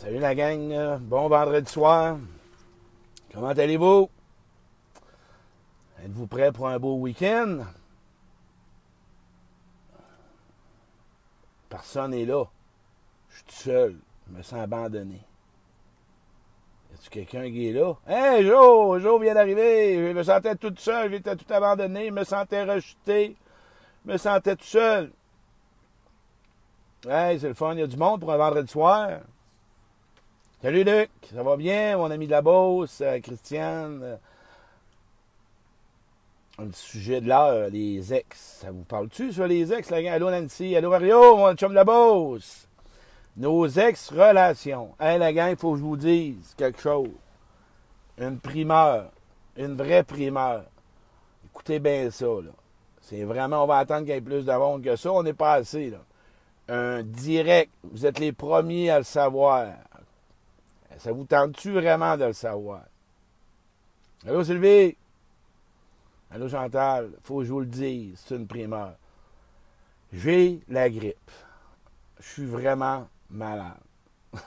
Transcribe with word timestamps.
Salut 0.00 0.18
la 0.18 0.34
gang, 0.34 0.72
euh, 0.72 0.96
bon 0.96 1.28
vendredi 1.28 1.70
soir. 1.70 2.16
Comment 3.34 3.48
allez-vous? 3.48 4.08
Êtes-vous 6.02 6.26
prêts 6.26 6.50
pour 6.52 6.68
un 6.68 6.78
beau 6.78 6.94
week-end? 6.94 7.66
Personne 11.68 12.12
n'est 12.12 12.24
là. 12.24 12.44
Je 13.28 13.34
suis 13.34 13.44
tout 13.44 13.52
seul. 13.52 13.96
Je 14.26 14.38
me 14.38 14.42
sens 14.42 14.60
abandonné. 14.60 15.20
Y 16.90 16.94
a-tu 16.94 17.10
quelqu'un 17.10 17.50
qui 17.50 17.68
est 17.68 17.72
là? 17.74 17.92
Hey 18.08 18.46
Joe! 18.46 19.02
Joe 19.02 19.20
vient 19.20 19.34
d'arriver. 19.34 19.96
Je 19.96 20.14
me 20.14 20.22
sentais 20.22 20.56
tout 20.56 20.74
seul. 20.78 21.10
J'étais 21.10 21.36
tout 21.36 21.52
abandonné. 21.52 22.06
Je 22.06 22.12
me 22.12 22.24
sentais 22.24 22.64
rejeté. 22.64 23.36
Je 24.06 24.12
me 24.12 24.16
sentais 24.16 24.56
tout 24.56 24.64
seul. 24.64 25.12
Hey, 27.06 27.38
c'est 27.38 27.48
le 27.48 27.54
fun. 27.54 27.74
Il 27.74 27.80
y 27.80 27.82
a 27.82 27.86
du 27.86 27.98
monde 27.98 28.20
pour 28.20 28.32
un 28.32 28.38
vendredi 28.38 28.72
soir. 28.72 29.20
Salut 30.62 30.84
Luc, 30.84 31.08
ça 31.32 31.42
va 31.42 31.56
bien, 31.56 31.96
mon 31.96 32.10
ami 32.10 32.26
de 32.26 32.32
la 32.32 32.42
Beauce, 32.42 33.00
euh, 33.00 33.18
Christiane? 33.20 34.02
Euh, 34.02 34.16
un 36.58 36.70
sujet 36.74 37.22
de 37.22 37.28
l'heure, 37.28 37.70
les 37.70 38.12
ex. 38.12 38.58
Ça 38.60 38.70
vous 38.70 38.84
parle-tu 38.84 39.32
sur 39.32 39.46
les 39.46 39.72
ex, 39.72 39.88
la 39.88 40.02
gang? 40.02 40.12
Allô 40.12 40.30
Nancy, 40.30 40.76
allô 40.76 40.90
Mario, 40.90 41.38
mon 41.38 41.54
chum 41.54 41.70
de 41.70 41.76
la 41.76 41.84
Beauce. 41.84 42.68
Nos 43.38 43.68
ex-relations. 43.68 44.90
Hey 45.00 45.18
la 45.18 45.32
gang, 45.32 45.52
il 45.52 45.56
faut 45.56 45.72
que 45.72 45.78
je 45.78 45.82
vous 45.82 45.96
dise 45.96 46.54
quelque 46.58 46.82
chose. 46.82 47.08
Une 48.18 48.38
primeur. 48.38 49.12
Une 49.56 49.74
vraie 49.74 50.04
primeur. 50.04 50.64
Écoutez 51.46 51.78
bien 51.78 52.10
ça, 52.10 52.26
là. 52.26 52.52
C'est 53.00 53.24
vraiment, 53.24 53.64
on 53.64 53.66
va 53.66 53.78
attendre 53.78 54.00
qu'il 54.00 54.12
y 54.12 54.18
ait 54.18 54.20
plus 54.20 54.44
de 54.44 54.52
monde 54.52 54.84
que 54.84 54.94
ça. 54.94 55.10
On 55.10 55.22
n'est 55.22 55.32
pas 55.32 55.54
assez, 55.54 55.88
là. 55.88 56.00
Un 56.68 57.02
direct. 57.02 57.72
Vous 57.82 58.04
êtes 58.04 58.18
les 58.18 58.32
premiers 58.32 58.90
à 58.90 58.98
le 58.98 59.04
savoir. 59.04 59.68
Ça 61.00 61.12
vous 61.12 61.24
tente-tu 61.24 61.72
vraiment 61.72 62.14
de 62.18 62.26
le 62.26 62.34
savoir? 62.34 62.82
Allô 64.26 64.44
Sylvie? 64.44 64.94
Allô 66.30 66.46
Chantal? 66.46 67.12
Faut 67.22 67.38
que 67.38 67.44
je 67.44 67.52
vous 67.52 67.60
le 67.60 67.66
dise, 67.66 68.22
c'est 68.22 68.36
une 68.36 68.46
primeur. 68.46 68.96
J'ai 70.12 70.60
la 70.68 70.90
grippe. 70.90 71.30
Je 72.18 72.28
suis 72.28 72.44
vraiment 72.44 73.08
malade. 73.30 73.80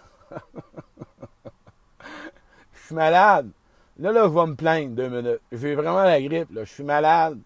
Je 2.73 2.85
suis 2.85 2.95
malade. 2.95 3.50
Là, 3.97 4.11
là, 4.11 4.23
je 4.23 4.30
vais 4.30 4.45
me 4.45 4.56
plaindre 4.56 4.95
deux 4.95 5.09
minutes. 5.09 5.41
J'ai 5.52 5.73
vraiment 5.73 6.03
la 6.03 6.22
grippe. 6.22 6.52
Là. 6.52 6.66
Je 6.66 6.72
suis 6.72 6.83
malade. 6.83 7.39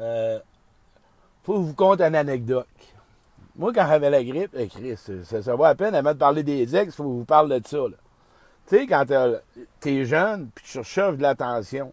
Euh, 0.00 0.40
faut 1.44 1.54
que 1.54 1.60
je 1.60 1.66
vous 1.66 1.74
conte 1.74 2.00
une 2.00 2.16
anecdote. 2.16 2.66
Moi, 3.54 3.72
quand 3.72 3.86
j'avais 3.86 4.10
la 4.10 4.24
grippe, 4.24 4.56
eh, 4.56 4.66
Chris, 4.66 4.96
ça, 4.96 5.42
ça, 5.42 5.54
va 5.54 5.68
à 5.68 5.74
peine 5.74 5.94
avant 5.94 6.14
de 6.14 6.18
parler 6.18 6.42
des 6.42 6.74
ex, 6.74 6.96
faut 6.96 7.04
que 7.04 7.10
je 7.10 7.14
vous 7.14 7.24
parle 7.24 7.48
de 7.48 7.64
ça. 7.64 7.76
Là. 7.76 7.96
Tu 8.68 8.76
sais, 8.76 8.86
quand 8.86 9.06
t'es 9.80 10.04
jeune, 10.04 10.50
puis 10.54 10.64
tu 10.68 10.78
recherches 10.78 11.16
de 11.16 11.22
l'attention. 11.22 11.92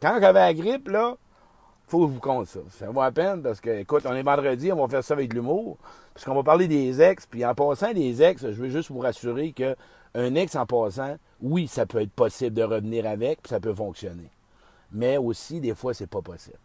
Quand 0.00 0.18
j'avais 0.20 0.40
la 0.40 0.54
grippe, 0.54 0.88
là, 0.88 1.16
faut 1.88 2.02
que 2.02 2.08
je 2.08 2.14
vous 2.14 2.20
compte 2.20 2.46
ça. 2.46 2.60
Ça 2.70 2.90
vaut 2.90 3.00
à 3.00 3.10
peine 3.10 3.42
parce 3.42 3.60
que, 3.60 3.70
écoute, 3.70 4.04
on 4.06 4.14
est 4.14 4.22
vendredi, 4.22 4.72
on 4.72 4.76
va 4.76 4.88
faire 4.88 5.02
ça 5.02 5.14
avec 5.14 5.30
de 5.30 5.34
l'humour. 5.34 5.76
Parce 6.12 6.24
qu'on 6.24 6.34
va 6.34 6.44
parler 6.44 6.68
des 6.68 7.02
ex. 7.02 7.26
Puis 7.26 7.44
en 7.44 7.54
passant 7.54 7.92
des 7.92 8.22
ex, 8.22 8.42
je 8.42 8.52
veux 8.52 8.70
juste 8.70 8.90
vous 8.90 9.00
rassurer 9.00 9.52
que 9.52 9.74
un 10.14 10.36
ex 10.36 10.54
en 10.54 10.64
passant, 10.64 11.16
oui, 11.42 11.66
ça 11.66 11.86
peut 11.86 12.00
être 12.00 12.12
possible 12.12 12.54
de 12.54 12.62
revenir 12.62 13.04
avec, 13.04 13.42
puis 13.42 13.50
ça 13.50 13.58
peut 13.58 13.74
fonctionner. 13.74 14.30
Mais 14.92 15.16
aussi, 15.16 15.58
des 15.60 15.74
fois, 15.74 15.92
c'est 15.92 16.06
pas 16.06 16.22
possible. 16.22 16.58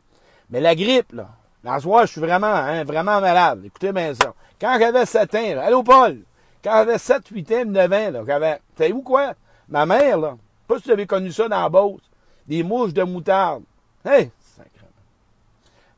Mais 0.51 0.61
la 0.61 0.75
grippe, 0.75 1.13
là, 1.13 1.29
en 1.65 1.79
soir, 1.79 2.05
je 2.05 2.11
suis 2.11 2.21
vraiment, 2.21 2.47
hein, 2.47 2.83
vraiment 2.83 3.19
malade. 3.19 3.63
Écoutez 3.65 3.91
bien 3.91 4.13
ça. 4.13 4.35
Quand 4.61 4.77
j'avais 4.79 5.05
7 5.05 5.35
ans, 5.35 5.55
là, 5.55 5.65
allô 5.65 5.81
Paul, 5.81 6.19
quand 6.63 6.71
j'avais 6.71 6.97
7, 6.97 7.27
8 7.29 7.51
ans, 7.51 7.65
9 7.65 7.93
ans, 7.93 8.11
là, 8.11 8.23
j'avais, 8.25 8.59
savez-vous 8.77 9.01
quoi? 9.01 9.33
Ma 9.67 9.85
mère, 9.85 10.17
là, 10.17 10.37
pas 10.67 10.77
si 10.77 10.85
vous 10.85 10.91
avez 10.91 11.05
connu 11.05 11.31
ça 11.31 11.47
dans 11.47 11.61
la 11.61 11.69
Beauce, 11.69 12.01
des 12.47 12.63
mouches 12.63 12.93
de 12.93 13.03
moutarde. 13.03 13.63
Hey. 14.05 14.31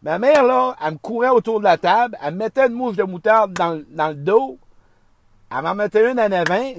Ma 0.03 0.17
mère, 0.17 0.43
là, 0.43 0.75
elle 0.83 0.93
me 0.93 0.97
courait 0.97 1.29
autour 1.29 1.59
de 1.59 1.65
la 1.65 1.77
table, 1.77 2.17
elle 2.23 2.33
me 2.33 2.39
mettait 2.39 2.65
une 2.65 2.73
mouche 2.73 2.95
de 2.95 3.03
moutarde 3.03 3.53
dans, 3.53 3.83
dans 3.89 4.09
le 4.09 4.15
dos, 4.15 4.57
elle 5.51 5.61
m'en 5.61 5.75
mettait 5.75 6.11
une 6.11 6.19
en 6.19 6.31
avant, 6.31 6.73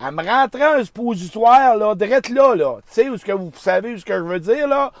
elle 0.00 0.14
me 0.14 0.24
rentrait 0.24 0.80
un 0.80 0.84
suppositoire, 0.84 1.76
là, 1.76 1.96
direct 1.96 2.28
là, 2.28 2.54
là. 2.54 2.76
Tu 2.86 2.94
sais, 2.94 3.18
ce 3.18 3.24
que 3.24 3.32
vous 3.32 3.50
savez 3.56 3.98
ce 3.98 4.04
que 4.04 4.14
je 4.14 4.22
veux 4.22 4.38
dire, 4.38 4.68
là? 4.68 4.92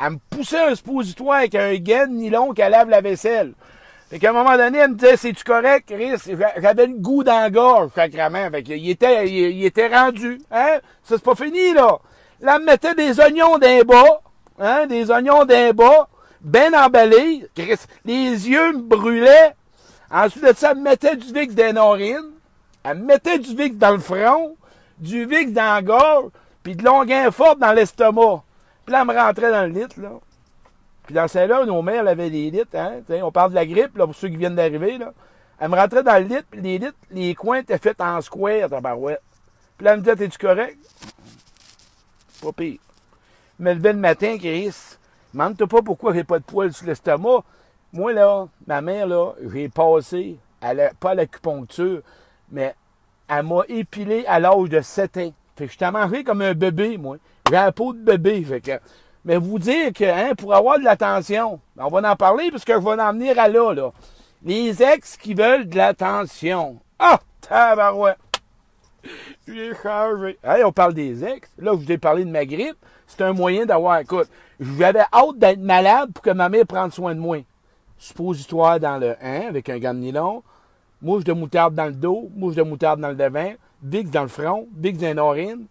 Elle 0.00 0.12
me 0.12 0.18
poussait 0.30 0.62
un 0.62 0.74
suppositoire 0.74 1.38
avec 1.38 1.54
un 1.54 1.74
gain 1.76 2.06
nylon 2.06 2.52
qui 2.52 2.60
lave 2.60 2.88
la 2.88 3.00
vaisselle. 3.00 3.54
Fait 4.10 4.18
qu'à 4.18 4.30
un 4.30 4.32
moment 4.32 4.56
donné, 4.56 4.78
elle 4.78 4.90
me 4.90 4.94
disait, 4.94 5.16
c'est-tu 5.16 5.44
correct, 5.44 5.88
Chris? 5.88 6.36
J'avais 6.58 6.86
le 6.86 6.94
goût 6.94 7.24
dans 7.24 7.50
la 7.52 7.88
sacrément. 7.94 8.50
Fait 8.50 8.62
qu'il 8.62 8.88
était, 8.88 9.28
il, 9.28 9.64
était 9.64 9.88
rendu. 9.88 10.40
Hein? 10.50 10.78
Ça, 11.02 11.16
c'est 11.16 11.22
pas 11.22 11.34
fini, 11.34 11.72
là. 11.72 11.98
Là, 12.40 12.56
elle 12.56 12.60
me 12.60 12.66
mettait 12.66 12.94
des 12.94 13.18
oignons 13.18 13.58
d'un 13.58 13.82
bas. 13.82 14.20
Hein? 14.58 14.86
Des 14.86 15.10
oignons 15.10 15.44
d'un 15.44 15.72
bas. 15.72 16.08
Ben 16.40 16.74
emballés. 16.74 17.46
Chris, 17.54 17.78
les 18.04 18.48
yeux 18.48 18.72
me 18.72 18.82
brûlaient. 18.82 19.54
Ensuite 20.10 20.44
de 20.44 20.52
ça, 20.54 20.72
elle 20.72 20.78
me 20.78 20.82
mettait 20.82 21.16
du 21.16 21.32
Vicks 21.32 21.54
d'énorine. 21.54 22.32
Elle 22.84 22.98
me 22.98 23.06
mettait 23.06 23.38
du 23.38 23.56
Vicks 23.56 23.78
dans 23.78 23.92
le 23.92 23.98
front. 23.98 24.56
Du 24.98 25.24
Vicks 25.24 25.52
dans 25.52 25.74
la 25.74 25.82
gorge. 25.82 26.30
Puis 26.62 26.76
de 26.76 26.84
longuin 26.84 27.30
forte 27.30 27.58
dans 27.58 27.72
l'estomac. 27.72 28.42
Puis 28.84 28.92
là, 28.92 29.00
elle 29.00 29.08
me 29.08 29.18
rentrait 29.18 29.50
dans 29.50 29.62
le 29.62 29.68
lit, 29.68 29.86
là. 29.96 30.10
Puis 31.04 31.14
dans 31.14 31.28
celle-là, 31.28 31.66
nos 31.66 31.82
mères 31.82 32.06
avaient 32.06 32.30
des 32.30 32.50
litres, 32.50 32.76
hein. 32.76 33.00
on 33.22 33.30
parle 33.30 33.50
de 33.50 33.56
la 33.56 33.66
grippe, 33.66 33.96
là, 33.96 34.06
pour 34.06 34.14
ceux 34.14 34.28
qui 34.28 34.36
viennent 34.36 34.54
d'arriver, 34.54 34.98
là. 34.98 35.12
Elle 35.60 35.70
me 35.70 35.76
rentrait 35.76 36.02
dans 36.02 36.20
le 36.20 36.24
lit, 36.28 36.42
puis 36.50 36.60
les 36.60 36.78
litres, 36.78 36.98
les 37.10 37.34
coins 37.34 37.58
étaient 37.58 37.78
faits 37.78 38.00
en 38.00 38.20
square, 38.20 38.68
tabarouette. 38.68 39.22
Puis 39.76 39.84
là, 39.84 39.92
elle 39.92 40.00
me 40.00 40.04
disait, 40.04 40.24
es-tu 40.24 40.38
correct? 40.38 40.78
Pas 42.42 42.52
pire. 42.52 42.78
Je 43.58 43.64
me 43.64 43.72
levais 43.72 43.92
le 43.92 43.98
matin, 43.98 44.36
Chris. 44.38 44.74
Demande-toi 45.32 45.66
pas 45.68 45.82
pourquoi 45.82 46.12
j'ai 46.12 46.24
pas 46.24 46.38
de 46.38 46.44
poils 46.44 46.72
sur 46.72 46.86
l'estomac. 46.86 47.44
Moi, 47.92 48.12
là, 48.12 48.48
ma 48.66 48.80
mère, 48.80 49.06
là, 49.06 49.32
j'ai 49.52 49.68
passé, 49.68 50.38
à 50.60 50.74
la, 50.74 50.90
pas 50.94 51.10
à 51.10 51.14
l'acupuncture, 51.14 52.02
mais 52.50 52.74
elle 53.28 53.44
m'a 53.44 53.62
épilé 53.68 54.24
à 54.26 54.40
l'âge 54.40 54.68
de 54.68 54.80
7 54.80 55.16
ans. 55.18 55.32
Fait 55.56 55.66
que 55.66 55.72
j'étais 55.72 55.90
mangé 55.90 56.24
comme 56.24 56.42
un 56.42 56.54
bébé, 56.54 56.98
moi. 56.98 57.18
J'ai 57.48 57.54
la 57.54 57.72
peau 57.72 57.92
de 57.92 58.00
bébé. 58.00 58.42
Fait 58.42 58.60
que 58.60 58.72
mais 59.24 59.36
vous 59.36 59.58
dire 59.58 59.92
que, 59.92 60.04
hein, 60.04 60.34
pour 60.36 60.54
avoir 60.54 60.78
de 60.78 60.84
l'attention, 60.84 61.60
on 61.78 61.88
va 61.88 62.12
en 62.12 62.16
parler 62.16 62.50
parce 62.50 62.64
que 62.64 62.74
je 62.74 62.78
vais 62.78 63.02
en 63.02 63.12
venir 63.12 63.38
à 63.38 63.48
là, 63.48 63.72
là. 63.72 63.92
Les 64.44 64.82
ex 64.82 65.16
qui 65.16 65.32
veulent 65.32 65.68
de 65.68 65.76
l'attention. 65.76 66.78
Ah! 66.98 67.18
tabarouette! 67.40 68.18
J'ai 69.46 69.72
changé. 69.82 70.38
Hey, 70.42 70.64
on 70.64 70.72
parle 70.72 70.94
des 70.94 71.24
ex. 71.24 71.48
Là, 71.58 71.72
je 71.72 71.84
vous 71.84 71.92
ai 71.92 71.98
parlé 71.98 72.24
de 72.24 72.30
ma 72.30 72.44
grippe. 72.44 72.76
C'est 73.06 73.22
un 73.22 73.32
moyen 73.32 73.66
d'avoir, 73.66 73.98
écoute, 73.98 74.28
j'avais 74.60 75.04
hâte 75.12 75.38
d'être 75.38 75.60
malade 75.60 76.12
pour 76.12 76.22
que 76.22 76.30
ma 76.30 76.48
mère 76.48 76.66
prenne 76.66 76.90
soin 76.90 77.14
de 77.14 77.20
moi. 77.20 77.38
Suppositoire 77.98 78.80
dans 78.80 78.98
le 78.98 79.16
1 79.22 79.48
avec 79.48 79.68
un 79.68 79.78
gant 79.78 79.94
de 79.94 80.00
nylon, 80.00 80.42
mouche 81.00 81.24
de 81.24 81.32
moutarde 81.32 81.74
dans 81.74 81.86
le 81.86 81.92
dos, 81.92 82.28
mouche 82.34 82.54
de 82.54 82.62
moutarde 82.62 83.00
dans 83.00 83.08
le 83.08 83.14
devant, 83.14 83.52
Vicks 83.82 84.10
dans 84.10 84.22
le 84.22 84.28
front, 84.28 84.66
Vicks 84.76 84.98
dans 84.98 85.16
l'orine, 85.16 85.66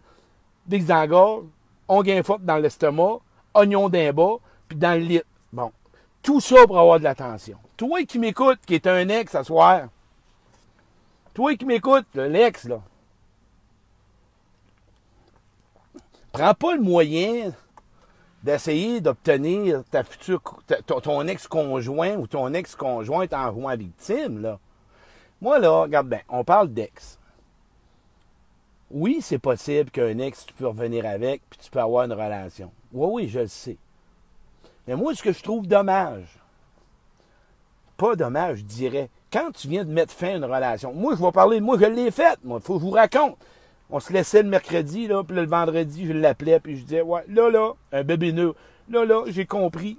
Vicks 0.68 0.86
dans 0.86 1.00
la 1.00 1.06
gorge, 1.06 1.44
onguin 1.88 2.22
forte 2.22 2.44
dans 2.44 2.56
l'estomac, 2.56 3.18
oignon 3.54 3.88
d'un 3.88 4.12
bas, 4.12 4.36
puis 4.68 4.76
dans 4.76 4.98
le 4.98 5.04
lit. 5.04 5.22
Bon. 5.52 5.72
Tout 6.22 6.40
ça 6.40 6.66
pour 6.66 6.78
avoir 6.78 6.98
de 6.98 7.04
l'attention. 7.04 7.58
Toi 7.76 8.04
qui 8.04 8.18
m'écoutes, 8.18 8.60
qui 8.66 8.74
est 8.74 8.86
un 8.86 9.08
ex 9.08 9.34
à 9.34 9.44
soir, 9.44 9.88
toi 11.34 11.54
qui 11.56 11.64
m'écoutes, 11.64 12.06
l'ex, 12.14 12.64
là, 12.64 12.80
prends 16.32 16.54
pas 16.54 16.74
le 16.74 16.80
moyen 16.80 17.52
d'essayer 18.42 19.00
d'obtenir 19.00 19.82
ta 19.90 20.04
future, 20.04 20.40
ton 20.86 21.26
ex-conjoint 21.26 22.16
ou 22.16 22.26
ton 22.26 22.52
ex-conjointe 22.52 23.32
en 23.32 23.52
jouant 23.52 23.76
victime, 23.76 24.40
là. 24.40 24.58
Moi, 25.40 25.58
là, 25.58 25.82
regarde 25.82 26.08
bien, 26.08 26.20
on 26.28 26.44
parle 26.44 26.68
d'ex. 26.68 27.18
Oui, 28.90 29.18
c'est 29.20 29.38
possible 29.38 29.90
qu'un 29.90 30.18
ex, 30.18 30.46
tu 30.46 30.54
peux 30.54 30.68
revenir 30.68 31.04
avec, 31.06 31.42
puis 31.50 31.58
tu 31.62 31.70
peux 31.70 31.80
avoir 31.80 32.04
une 32.04 32.12
relation. 32.12 32.70
Oui, 32.94 33.08
oui, 33.10 33.28
je 33.28 33.40
le 33.40 33.48
sais. 33.48 33.76
Mais 34.86 34.94
moi, 34.94 35.14
ce 35.14 35.22
que 35.22 35.32
je 35.32 35.42
trouve 35.42 35.66
dommage, 35.66 36.38
pas 37.96 38.14
dommage, 38.14 38.58
je 38.58 38.64
dirais, 38.64 39.10
quand 39.32 39.50
tu 39.50 39.66
viens 39.66 39.84
de 39.84 39.92
mettre 39.92 40.12
fin 40.12 40.28
à 40.28 40.36
une 40.36 40.44
relation, 40.44 40.94
moi, 40.94 41.14
je 41.16 41.22
vais 41.22 41.32
parler 41.32 41.60
moi, 41.60 41.76
je 41.78 41.86
l'ai 41.86 42.12
faite, 42.12 42.38
moi, 42.44 42.60
faut 42.60 42.78
je 42.78 42.84
vous 42.84 42.90
raconte. 42.90 43.36
On 43.90 43.98
se 43.98 44.12
laissait 44.12 44.42
le 44.42 44.48
mercredi, 44.48 45.08
puis 45.26 45.36
le 45.36 45.46
vendredi, 45.46 46.06
je 46.06 46.12
l'appelais, 46.12 46.60
puis 46.60 46.76
je 46.76 46.84
disais, 46.84 47.02
ouais, 47.02 47.24
là, 47.28 47.50
là, 47.50 47.72
un 47.92 48.04
bébé 48.04 48.32
neuf, 48.32 48.54
là, 48.88 49.04
là, 49.04 49.24
j'ai 49.26 49.44
compris. 49.44 49.98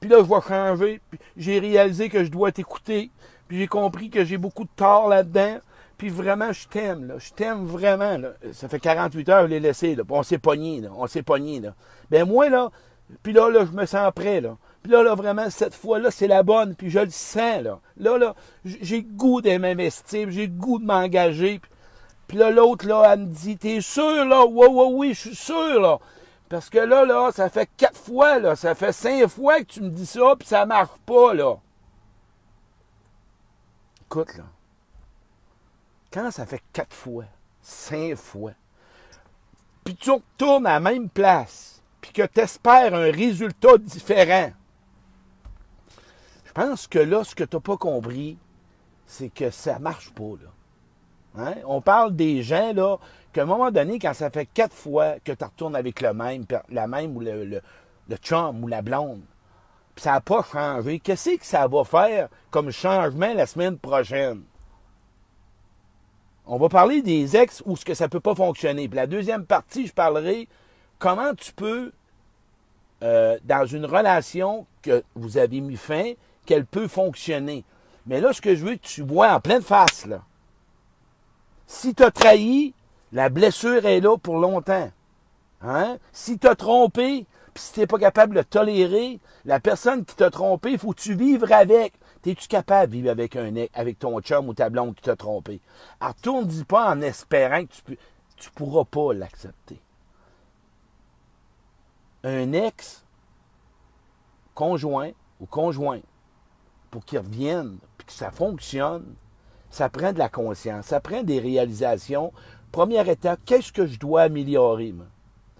Puis 0.00 0.08
là, 0.08 0.18
je 0.18 0.28
vais 0.28 0.40
changer, 0.46 1.00
puis 1.10 1.20
j'ai 1.36 1.58
réalisé 1.58 2.08
que 2.08 2.24
je 2.24 2.30
dois 2.30 2.52
t'écouter, 2.52 3.10
puis 3.48 3.58
j'ai 3.58 3.66
compris 3.66 4.08
que 4.08 4.24
j'ai 4.24 4.38
beaucoup 4.38 4.64
de 4.64 4.70
tort 4.76 5.08
là-dedans, 5.08 5.58
puis 5.96 6.10
vraiment, 6.10 6.52
je 6.52 6.68
t'aime, 6.68 7.06
là. 7.06 7.14
Je 7.18 7.32
t'aime 7.32 7.64
vraiment, 7.64 8.18
là. 8.18 8.32
Ça 8.52 8.68
fait 8.68 8.80
48 8.80 9.28
heures, 9.28 9.42
je 9.42 9.50
l'ai 9.50 9.60
laissé, 9.60 9.94
là. 9.94 10.02
on 10.08 10.22
s'est 10.22 10.38
pogné, 10.38 10.80
là. 10.80 10.90
On 10.96 11.06
s'est 11.06 11.22
pogné, 11.22 11.60
là. 11.60 11.74
Ben, 12.10 12.26
moi, 12.26 12.48
là, 12.48 12.70
puis 13.22 13.32
là, 13.32 13.48
là, 13.50 13.64
je 13.64 13.72
me 13.72 13.86
sens 13.86 14.12
prêt, 14.14 14.40
là. 14.40 14.56
Puis 14.82 14.92
là, 14.92 15.02
là, 15.02 15.14
vraiment, 15.14 15.48
cette 15.50 15.74
fois-là, 15.74 16.10
c'est 16.10 16.26
la 16.26 16.42
bonne, 16.42 16.74
puis 16.74 16.90
je 16.90 16.98
le 16.98 17.10
sens, 17.10 17.62
là. 17.62 17.80
Là, 17.96 18.18
là, 18.18 18.34
j'ai 18.64 19.02
goût 19.02 19.40
de 19.40 19.56
m'investir, 19.56 20.30
j'ai 20.30 20.48
goût 20.48 20.78
de 20.78 20.84
m'engager. 20.84 21.60
Puis 22.28 22.36
là, 22.36 22.50
l'autre, 22.50 22.86
là, 22.86 23.12
elle 23.12 23.20
me 23.20 23.26
dit, 23.26 23.56
t'es 23.56 23.80
sûr, 23.80 24.24
là? 24.24 24.44
Oui, 24.44 24.66
oui, 24.70 24.86
oui, 24.90 25.14
je 25.14 25.20
suis 25.20 25.34
sûr, 25.34 25.80
là. 25.80 25.98
Parce 26.48 26.70
que 26.70 26.78
là, 26.78 27.04
là, 27.04 27.30
ça 27.32 27.48
fait 27.48 27.68
quatre 27.76 27.98
fois, 27.98 28.38
là, 28.38 28.54
ça 28.54 28.74
fait 28.74 28.92
cinq 28.92 29.28
fois 29.28 29.60
que 29.60 29.64
tu 29.64 29.80
me 29.80 29.90
dis 29.90 30.06
ça, 30.06 30.34
puis 30.38 30.46
ça 30.46 30.66
marche 30.66 30.96
pas, 31.06 31.34
là. 31.34 31.56
Écoute, 34.06 34.36
là. 34.36 34.44
Quand 36.16 36.30
ça 36.30 36.46
fait 36.46 36.62
quatre 36.72 36.96
fois, 36.96 37.26
cinq 37.60 38.16
fois, 38.16 38.52
puis 39.84 39.94
tu 39.94 40.10
retournes 40.10 40.66
à 40.66 40.72
la 40.72 40.80
même 40.80 41.10
place, 41.10 41.82
puis 42.00 42.10
que 42.10 42.22
tu 42.22 42.40
espères 42.40 42.94
un 42.94 43.12
résultat 43.12 43.76
différent, 43.76 44.50
je 46.46 46.52
pense 46.54 46.86
que 46.86 47.00
là, 47.00 47.22
ce 47.22 47.34
que 47.34 47.44
tu 47.44 47.54
n'as 47.54 47.60
pas 47.60 47.76
compris, 47.76 48.38
c'est 49.04 49.28
que 49.28 49.50
ça 49.50 49.78
marche 49.78 50.10
pas, 50.14 50.22
là. 50.42 51.44
Hein? 51.44 51.54
On 51.66 51.82
parle 51.82 52.16
des 52.16 52.42
gens, 52.42 52.72
là, 52.72 52.96
qu'à 53.34 53.42
un 53.42 53.44
moment 53.44 53.70
donné, 53.70 53.98
quand 53.98 54.14
ça 54.14 54.30
fait 54.30 54.46
quatre 54.46 54.74
fois 54.74 55.16
que 55.22 55.32
tu 55.32 55.44
retournes 55.44 55.76
avec 55.76 56.00
le 56.00 56.14
même, 56.14 56.46
la 56.70 56.86
même 56.86 57.14
ou 57.14 57.20
le, 57.20 57.44
le, 57.44 57.60
le 58.08 58.16
chum 58.16 58.64
ou 58.64 58.68
la 58.68 58.80
blonde, 58.80 59.20
puis 59.94 60.04
ça 60.04 60.12
n'a 60.12 60.22
pas 60.22 60.42
changé, 60.50 60.98
qu'est-ce 60.98 61.36
que 61.36 61.44
ça 61.44 61.68
va 61.68 61.84
faire 61.84 62.30
comme 62.50 62.70
changement 62.70 63.34
la 63.34 63.44
semaine 63.44 63.76
prochaine? 63.76 64.44
On 66.46 66.58
va 66.58 66.68
parler 66.68 67.02
des 67.02 67.36
ex 67.36 67.62
où 67.66 67.76
ce 67.76 67.84
que 67.84 67.94
ça 67.94 68.08
peut 68.08 68.20
pas 68.20 68.34
fonctionner. 68.34 68.88
Puis 68.88 68.96
la 68.96 69.06
deuxième 69.06 69.44
partie, 69.44 69.86
je 69.86 69.92
parlerai 69.92 70.48
comment 70.98 71.34
tu 71.34 71.52
peux, 71.52 71.92
euh, 73.02 73.36
dans 73.44 73.66
une 73.66 73.84
relation 73.84 74.66
que 74.82 75.02
vous 75.14 75.38
avez 75.38 75.60
mis 75.60 75.76
fin, 75.76 76.12
qu'elle 76.44 76.64
peut 76.64 76.88
fonctionner. 76.88 77.64
Mais 78.06 78.20
là, 78.20 78.32
ce 78.32 78.40
que 78.40 78.54
je 78.54 78.64
veux 78.64 78.76
que 78.76 78.86
tu 78.86 79.02
vois 79.02 79.32
en 79.32 79.40
pleine 79.40 79.62
face, 79.62 80.06
là, 80.06 80.22
si 81.66 81.94
tu 81.94 82.04
as 82.04 82.12
trahi, 82.12 82.74
la 83.12 83.28
blessure 83.28 83.84
est 83.84 84.00
là 84.00 84.16
pour 84.16 84.38
longtemps. 84.38 84.90
Hein? 85.62 85.98
Si 86.12 86.38
tu 86.38 86.46
as 86.46 86.54
trompé, 86.54 87.26
puis 87.54 87.64
si 87.64 87.72
tu 87.72 87.80
n'es 87.80 87.86
pas 87.86 87.98
capable 87.98 88.36
de 88.36 88.42
tolérer, 88.42 89.18
la 89.44 89.58
personne 89.58 90.04
qui 90.04 90.14
t'a 90.14 90.30
trompé, 90.30 90.72
il 90.72 90.78
faut 90.78 90.92
que 90.92 91.00
tu 91.00 91.14
vives 91.14 91.50
avec. 91.50 91.94
Es-tu 92.26 92.48
capable 92.48 92.90
de 92.90 92.96
vivre 92.96 93.10
avec 93.10 93.36
un 93.36 93.54
avec 93.72 94.00
ton 94.00 94.20
chum 94.20 94.48
ou 94.48 94.54
ta 94.54 94.68
blonde 94.68 94.96
qui 94.96 95.02
t'a 95.02 95.14
trompé? 95.14 95.60
Alors, 96.00 96.16
tourne 96.16 96.46
dis 96.46 96.64
pas 96.64 96.90
en 96.90 97.00
espérant 97.00 97.64
que 97.64 97.92
tu 98.36 98.48
ne 98.48 98.54
pourras 98.54 98.84
pas 98.84 99.14
l'accepter. 99.14 99.80
Un 102.24 102.52
ex 102.52 103.04
conjoint 104.54 105.12
ou 105.38 105.46
conjoint, 105.46 106.00
pour 106.90 107.04
qu'il 107.04 107.18
revienne, 107.18 107.78
puis 107.98 108.06
que 108.06 108.12
ça 108.12 108.30
fonctionne, 108.30 109.14
ça 109.70 109.88
prend 109.88 110.12
de 110.12 110.18
la 110.18 110.28
conscience, 110.28 110.86
ça 110.86 111.00
prend 111.00 111.22
des 111.22 111.38
réalisations. 111.38 112.32
Première 112.72 113.08
étape, 113.08 113.38
qu'est-ce 113.44 113.72
que 113.72 113.86
je 113.86 113.98
dois 113.98 114.22
améliorer? 114.22 114.94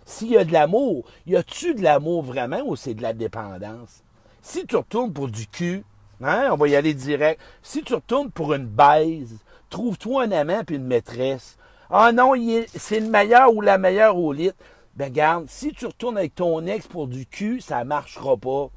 S'il 0.04 0.30
y 0.32 0.36
a 0.36 0.44
de 0.44 0.52
l'amour, 0.52 1.06
y 1.26 1.36
a-tu 1.36 1.74
de 1.74 1.82
l'amour 1.82 2.22
vraiment 2.22 2.62
ou 2.64 2.74
c'est 2.74 2.94
de 2.94 3.02
la 3.02 3.12
dépendance? 3.12 4.02
Si 4.40 4.66
tu 4.66 4.76
retournes 4.76 5.12
pour 5.12 5.28
du 5.28 5.46
cul, 5.46 5.84
hein, 6.22 6.48
on 6.52 6.56
va 6.56 6.68
y 6.68 6.76
aller 6.76 6.94
direct. 6.94 7.40
Si 7.62 7.82
tu 7.82 7.94
retournes 7.94 8.30
pour 8.30 8.54
une 8.54 8.66
baise, 8.66 9.36
trouve-toi 9.70 10.24
un 10.24 10.32
amant 10.32 10.64
puis 10.64 10.76
une 10.76 10.86
maîtresse. 10.86 11.56
Ah 11.90 12.12
non, 12.12 12.32
c'est 12.74 13.00
le 13.00 13.08
meilleur 13.08 13.54
ou 13.54 13.60
la 13.60 13.78
meilleure 13.78 14.16
au 14.16 14.32
lit. 14.32 14.52
Ben 14.96 15.12
garde, 15.12 15.44
si 15.48 15.72
tu 15.72 15.86
retournes 15.86 16.18
avec 16.18 16.34
ton 16.34 16.66
ex 16.66 16.86
pour 16.86 17.06
du 17.06 17.26
cul, 17.26 17.60
ça 17.60 17.84
marchera 17.84 18.36
pas. 18.36 18.70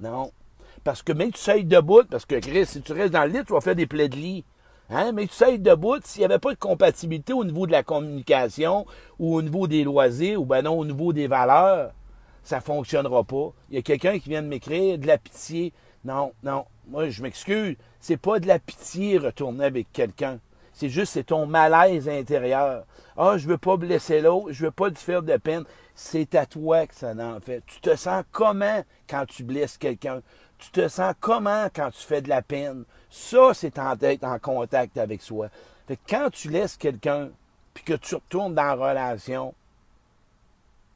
Non. 0.00 0.32
Parce 0.82 1.02
que 1.02 1.12
même 1.12 1.32
tu 1.32 1.38
sais 1.38 1.62
debout, 1.62 2.04
parce 2.10 2.26
que 2.26 2.40
Chris, 2.40 2.66
si 2.66 2.82
tu 2.82 2.92
restes 2.92 3.12
dans 3.12 3.24
le 3.24 3.30
lit, 3.30 3.44
tu 3.46 3.52
vas 3.52 3.60
faire 3.60 3.76
des 3.76 3.86
plaies 3.86 4.08
de 4.08 4.16
lit. 4.16 4.44
Hein? 4.90 5.12
Mais 5.12 5.26
tu 5.26 5.34
sais 5.34 5.56
debout, 5.56 6.00
s'il 6.04 6.20
n'y 6.20 6.26
avait 6.26 6.38
pas 6.38 6.52
de 6.52 6.58
compatibilité 6.58 7.32
au 7.32 7.44
niveau 7.44 7.66
de 7.66 7.72
la 7.72 7.82
communication 7.82 8.84
ou 9.18 9.36
au 9.36 9.42
niveau 9.42 9.66
des 9.66 9.84
loisirs 9.84 10.42
ou 10.42 10.44
ben 10.44 10.62
non, 10.62 10.78
au 10.78 10.84
niveau 10.84 11.12
des 11.12 11.26
valeurs, 11.26 11.92
ça 12.44 12.60
fonctionnera 12.60 13.24
pas. 13.24 13.52
Il 13.70 13.76
y 13.76 13.78
a 13.78 13.82
quelqu'un 13.82 14.18
qui 14.18 14.28
vient 14.28 14.42
de 14.42 14.48
m'écrire 14.48 14.98
de 14.98 15.06
la 15.06 15.18
pitié. 15.18 15.72
Non, 16.04 16.32
non, 16.42 16.66
moi 16.88 17.08
je 17.08 17.22
m'excuse. 17.22 17.76
C'est 17.98 18.18
pas 18.18 18.38
de 18.38 18.46
la 18.46 18.58
pitié 18.58 19.18
retourner 19.18 19.64
avec 19.64 19.90
quelqu'un. 19.92 20.38
C'est 20.74 20.90
juste 20.90 21.14
c'est 21.14 21.24
ton 21.24 21.46
malaise 21.46 22.08
intérieur. 22.08 22.84
Ah, 23.16 23.38
je 23.38 23.48
veux 23.48 23.58
pas 23.58 23.76
blesser 23.76 24.20
l'autre, 24.20 24.52
je 24.52 24.66
veux 24.66 24.70
pas 24.70 24.90
te 24.90 24.98
faire 24.98 25.22
de 25.22 25.36
peine. 25.36 25.64
C'est 25.94 26.34
à 26.34 26.46
toi 26.46 26.86
que 26.86 26.94
ça 26.94 27.12
en 27.12 27.40
fait. 27.40 27.62
Tu 27.66 27.80
te 27.80 27.96
sens 27.96 28.24
comment 28.32 28.84
quand 29.08 29.24
tu 29.26 29.44
blesses 29.44 29.78
quelqu'un? 29.78 30.20
Tu 30.58 30.70
te 30.70 30.88
sens 30.88 31.14
comment 31.20 31.68
quand 31.74 31.90
tu 31.90 32.04
fais 32.04 32.22
de 32.22 32.28
la 32.28 32.42
peine? 32.42 32.84
Ça, 33.08 33.54
c'est 33.54 33.78
en 33.78 33.96
être 34.00 34.24
en 34.24 34.38
contact 34.38 34.98
avec 34.98 35.22
soi. 35.22 35.48
Fait 35.86 35.98
quand 36.08 36.28
tu 36.30 36.50
laisses 36.50 36.76
quelqu'un, 36.76 37.30
puis 37.72 37.84
que 37.84 37.94
tu 37.94 38.16
retournes 38.16 38.54
dans 38.54 38.62
la 38.62 38.74
relation, 38.74 39.54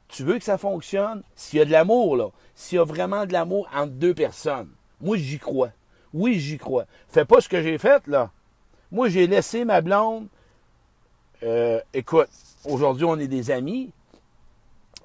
tu 0.09 0.23
veux 0.23 0.37
que 0.37 0.43
ça 0.43 0.57
fonctionne? 0.57 1.23
S'il 1.35 1.59
y 1.59 1.61
a 1.61 1.65
de 1.65 1.71
l'amour, 1.71 2.17
là, 2.17 2.29
s'il 2.55 2.77
y 2.77 2.79
a 2.79 2.83
vraiment 2.83 3.25
de 3.25 3.33
l'amour 3.33 3.69
entre 3.73 3.93
deux 3.93 4.13
personnes, 4.13 4.69
moi, 5.01 5.17
j'y 5.17 5.39
crois. 5.39 5.69
Oui, 6.13 6.39
j'y 6.39 6.57
crois. 6.57 6.85
Fais 7.07 7.25
pas 7.25 7.39
ce 7.39 7.47
que 7.47 7.61
j'ai 7.61 7.77
fait, 7.77 8.05
là. 8.07 8.31
Moi, 8.91 9.09
j'ai 9.09 9.27
laissé 9.27 9.63
ma 9.63 9.81
blonde. 9.81 10.27
Euh, 11.43 11.79
écoute, 11.93 12.29
aujourd'hui, 12.65 13.05
on 13.05 13.17
est 13.17 13.27
des 13.27 13.51
amis. 13.51 13.91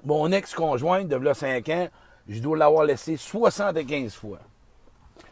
Mon 0.03 0.31
ex-conjointe 0.31 1.07
de 1.07 1.15
là 1.15 1.33
5 1.33 1.69
ans, 1.69 1.87
je 2.27 2.39
dois 2.39 2.57
l'avoir 2.57 2.83
laissé 2.83 3.15
75 3.15 4.13
fois. 4.13 4.39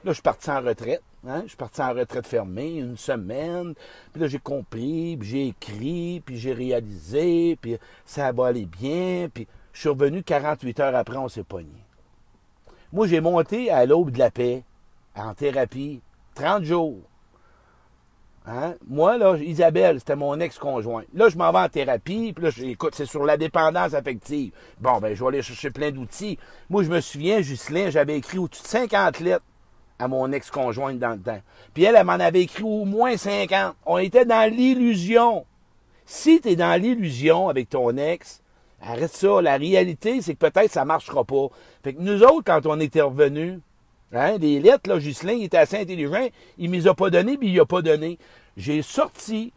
Là, 0.03 0.11
je 0.11 0.13
suis 0.13 0.21
parti 0.21 0.49
en 0.49 0.61
retraite. 0.61 1.01
Hein? 1.27 1.41
Je 1.43 1.49
suis 1.49 1.57
parti 1.57 1.81
en 1.81 1.93
retraite 1.93 2.27
fermée 2.27 2.77
une 2.77 2.97
semaine. 2.97 3.73
Puis 4.11 4.21
là, 4.21 4.27
j'ai 4.27 4.39
compris, 4.39 5.17
puis 5.17 5.29
j'ai 5.29 5.47
écrit, 5.47 6.21
puis 6.25 6.37
j'ai 6.37 6.53
réalisé, 6.53 7.57
puis 7.59 7.77
ça 8.05 8.31
va 8.31 8.47
aller 8.47 8.65
bien. 8.65 9.29
Puis 9.33 9.47
je 9.73 9.79
suis 9.79 9.89
revenu 9.89 10.23
48 10.23 10.79
heures 10.79 10.95
après, 10.95 11.17
on 11.17 11.27
s'est 11.27 11.43
pogné. 11.43 11.83
Moi, 12.93 13.07
j'ai 13.07 13.21
monté 13.21 13.71
à 13.71 13.85
l'aube 13.85 14.11
de 14.11 14.19
la 14.19 14.31
paix, 14.31 14.63
en 15.15 15.33
thérapie, 15.33 16.01
30 16.35 16.63
jours. 16.63 17.01
Hein? 18.45 18.75
Moi, 18.87 19.17
là, 19.17 19.37
Isabelle, 19.37 19.99
c'était 19.99 20.15
mon 20.15 20.39
ex-conjoint. 20.39 21.03
Là, 21.13 21.29
je 21.29 21.37
m'en 21.37 21.51
vais 21.51 21.59
en 21.59 21.69
thérapie, 21.69 22.33
puis 22.33 22.45
là, 22.45 22.51
écoute, 22.69 22.93
c'est 22.93 23.05
sur 23.05 23.25
la 23.25 23.37
dépendance 23.37 23.93
affective. 23.93 24.51
Bon, 24.79 24.99
ben, 24.99 25.15
je 25.15 25.23
vais 25.23 25.27
aller 25.29 25.41
chercher 25.41 25.71
plein 25.71 25.91
d'outils. 25.91 26.37
Moi, 26.69 26.83
je 26.83 26.89
me 26.89 27.01
souviens, 27.01 27.41
Juscelin, 27.41 27.89
j'avais 27.89 28.17
écrit 28.17 28.37
au-dessus 28.37 28.63
de 28.63 28.67
50 28.67 29.19
lettres 29.21 29.45
à 29.97 30.07
mon 30.07 30.31
ex-conjointe 30.31 30.99
dans 30.99 31.11
le 31.11 31.21
temps. 31.21 31.41
Puis 31.73 31.83
elle, 31.83 31.95
elle 31.95 32.05
m'en 32.05 32.13
avait 32.13 32.41
écrit 32.41 32.63
au 32.63 32.85
moins 32.85 33.15
50. 33.15 33.75
On 33.85 33.97
était 33.97 34.25
dans 34.25 34.51
l'illusion. 34.51 35.45
Si 36.05 36.41
tu 36.41 36.49
es 36.49 36.55
dans 36.55 36.79
l'illusion 36.79 37.47
avec 37.47 37.69
ton 37.69 37.95
ex, 37.95 38.42
arrête 38.85 39.13
ça. 39.13 39.41
La 39.41 39.57
réalité, 39.57 40.21
c'est 40.21 40.35
que 40.35 40.47
peut-être 40.47 40.71
ça 40.71 40.85
marchera 40.85 41.23
pas. 41.23 41.47
Fait 41.83 41.93
que 41.93 42.01
nous 42.01 42.23
autres, 42.23 42.43
quand 42.45 42.65
on 42.65 42.79
était 42.79 43.01
revenus, 43.01 43.59
hein, 44.13 44.37
les 44.37 44.59
lettres, 44.59 44.89
là, 44.89 44.97
il 44.97 45.43
était 45.43 45.57
assez 45.57 45.77
intelligent, 45.77 46.27
il 46.57 46.71
ne 46.71 46.87
a 46.87 46.93
pas 46.93 47.09
données, 47.09 47.37
puis 47.37 47.49
il 47.49 47.59
a 47.59 47.65
pas 47.65 47.81
donné. 47.81 48.17
J'ai 48.57 48.81
sorti 48.81 49.53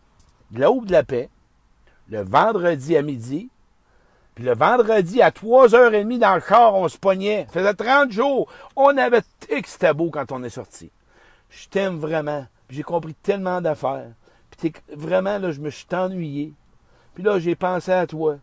de 0.50 0.60
la 0.60 0.70
de 0.70 0.92
la 0.92 1.02
paix, 1.02 1.28
le 2.08 2.22
vendredi 2.22 2.96
à 2.96 3.02
midi, 3.02 3.50
puis 4.36 4.44
le 4.44 4.54
vendredi, 4.54 5.22
à 5.22 5.30
3h30 5.30 6.18
dans 6.18 6.34
le 6.34 6.40
corps, 6.42 6.74
on 6.74 6.88
se 6.88 6.98
pognait. 6.98 7.46
Ça 7.46 7.60
faisait 7.60 7.74
30 7.74 8.12
jours. 8.12 8.48
On 8.76 8.96
avait 8.98 9.22
c'était 9.64 9.94
beau 9.94 10.10
quand 10.10 10.30
on 10.30 10.44
est 10.44 10.50
sorti. 10.50 10.90
Je 11.48 11.68
t'aime 11.68 11.98
vraiment. 11.98 12.46
J'ai 12.68 12.82
compris 12.82 13.14
tellement 13.14 13.62
d'affaires. 13.62 14.10
Puis 14.50 14.74
vraiment, 14.94 15.38
là, 15.38 15.52
je 15.52 15.60
me 15.60 15.70
suis 15.70 15.86
ennuyé. 15.90 16.52
Puis 17.14 17.24
là, 17.24 17.38
j'ai 17.38 17.54
pensé 17.54 17.92
à 17.92 18.06
toi. 18.06 18.36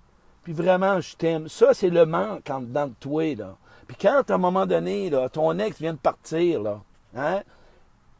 Puis 0.44 0.54
vraiment, 0.54 1.00
je 1.00 1.16
t'aime. 1.16 1.48
Ça, 1.48 1.74
c'est 1.74 1.90
le 1.90 2.06
manque 2.06 2.50
en 2.50 2.62
dedans 2.62 2.88
de 2.88 2.94
toi, 3.00 3.36
là. 3.36 3.56
Puis 3.88 3.98
quand, 4.00 4.30
à 4.30 4.34
un 4.34 4.38
moment 4.38 4.66
donné, 4.66 5.10
là, 5.10 5.30
ton 5.30 5.58
ex 5.60 5.80
vient 5.80 5.94
de 5.94 5.98
partir, 5.98 6.62
là, 6.62 6.82
hein, 7.16 7.42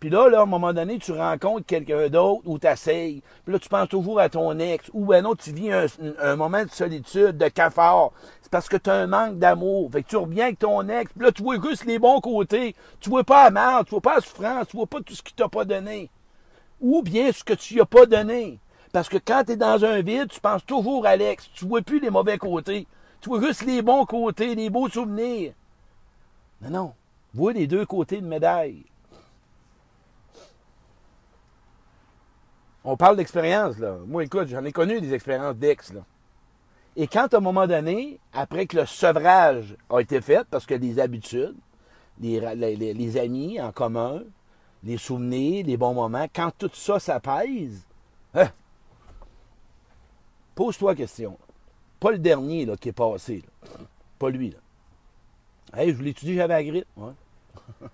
puis 0.04 0.10
là, 0.10 0.28
là, 0.28 0.42
à 0.42 0.44
un 0.44 0.46
moment 0.46 0.74
donné, 0.74 1.00
tu 1.00 1.14
rencontres 1.14 1.66
quelqu'un 1.66 2.10
d'autre 2.10 2.42
ou 2.44 2.60
tu 2.60 2.68
essayes. 2.68 3.24
Puis 3.46 3.54
là, 3.54 3.58
tu 3.58 3.70
penses 3.70 3.88
toujours 3.88 4.20
à 4.20 4.28
ton 4.28 4.60
ex. 4.60 4.92
Ou 4.92 5.06
ben 5.06 5.24
non, 5.24 5.34
tu 5.34 5.54
vis 5.54 5.72
un, 5.72 6.36
moment 6.36 6.62
de 6.62 6.70
solitude, 6.70 7.38
de 7.38 7.48
cafard. 7.48 8.12
C'est 8.42 8.52
parce 8.52 8.68
que 8.68 8.76
tu 8.76 8.90
as 8.90 8.96
un 8.96 9.08
manque 9.08 9.40
d'amour. 9.40 9.90
Fait 9.94 10.04
que 10.04 10.10
tu 10.10 10.18
reviens 10.18 10.48
avec 10.48 10.60
ton 10.60 10.90
ex. 10.90 11.10
Puis 11.14 11.24
là, 11.24 11.32
tu 11.32 11.42
vois 11.42 11.56
juste 11.62 11.86
les 11.86 12.00
bons 12.00 12.20
côtés. 12.20 12.76
Tu 13.00 13.10
vois 13.10 13.24
pas 13.24 13.46
la 13.46 13.52
merde, 13.52 13.86
tu 13.86 13.92
vois 13.92 14.02
pas 14.02 14.16
la 14.16 14.20
souffrance, 14.20 14.68
tu 14.68 14.76
vois 14.76 14.88
pas 14.88 15.00
tout 15.00 15.16
ce 15.16 15.24
qu'il 15.24 15.36
t'a 15.36 15.48
pas 15.48 15.64
donné. 15.64 16.10
Ou 16.82 17.02
bien 17.02 17.32
ce 17.32 17.46
que 17.46 17.54
tu 17.54 17.76
lui 17.76 17.82
as 17.82 17.86
pas 17.86 18.06
donné. 18.06 18.60
Parce 18.94 19.10
que 19.10 19.18
quand 19.18 19.44
tu 19.46 19.54
es 19.54 19.56
dans 19.58 19.84
un 19.84 20.02
vide, 20.02 20.30
tu 20.30 20.40
penses 20.40 20.66
toujours 20.66 21.08
à 21.08 21.16
l'ex. 21.16 21.50
Tu 21.54 21.66
vois 21.66 21.82
plus 21.82 22.00
les 22.00 22.12
mauvais 22.12 22.38
côtés. 22.38 22.88
Tu 23.20 23.30
vois 23.30 23.42
juste 23.42 23.64
les 23.64 23.82
bons 23.82 24.06
côtés, 24.06 24.54
les 24.54 24.70
beaux 24.70 24.88
souvenirs. 24.88 25.54
Non, 26.62 26.70
non. 26.70 26.94
Vois 27.34 27.54
les 27.54 27.66
deux 27.66 27.88
côtés 27.88 28.22
de 28.22 28.28
médaille. 28.28 28.86
On 32.84 32.96
parle 32.96 33.18
d'expérience, 33.18 33.80
là. 33.80 33.98
Moi, 34.06 34.26
écoute, 34.26 34.48
j'en 34.48 34.64
ai 34.64 34.72
connu 34.72 35.02
des 35.02 35.14
expériences 35.14 35.56
d'ex, 35.56 35.92
là. 35.92 36.02
Et 36.96 37.08
quand, 37.08 37.34
à 37.34 37.38
un 37.38 37.40
moment 37.40 37.66
donné, 37.66 38.20
après 38.32 38.68
que 38.68 38.78
le 38.78 38.86
sevrage 38.86 39.76
a 39.90 40.02
été 40.02 40.22
fait, 40.22 40.46
parce 40.52 40.68
que 40.68 40.76
des 40.76 41.00
habitudes, 41.00 41.56
les, 42.22 43.18
amis 43.18 43.60
en 43.60 43.72
commun, 43.72 44.22
les 44.84 44.98
souvenirs, 44.98 45.66
les 45.66 45.78
bons 45.78 45.96
moments, 45.96 46.28
quand 46.36 46.52
tout 46.56 46.70
ça 46.74 47.00
s'apaise, 47.00 47.84
hein, 48.36 48.50
pose-toi 50.56 50.92
la 50.92 50.96
question. 50.96 51.38
Pas 52.00 52.12
le 52.12 52.20
dernier 52.20 52.66
là, 52.66 52.76
qui 52.78 52.90
est 52.90 52.94
passé. 52.94 53.44
Pas 54.20 54.30
lui. 54.30 54.52
Là. 54.52 54.58
Hey, 55.76 55.92
je 55.92 55.96
voulais 55.96 56.14
dit, 56.14 56.36
j'avais 56.36 56.54
la 56.54 56.64
grippe. 56.64 56.88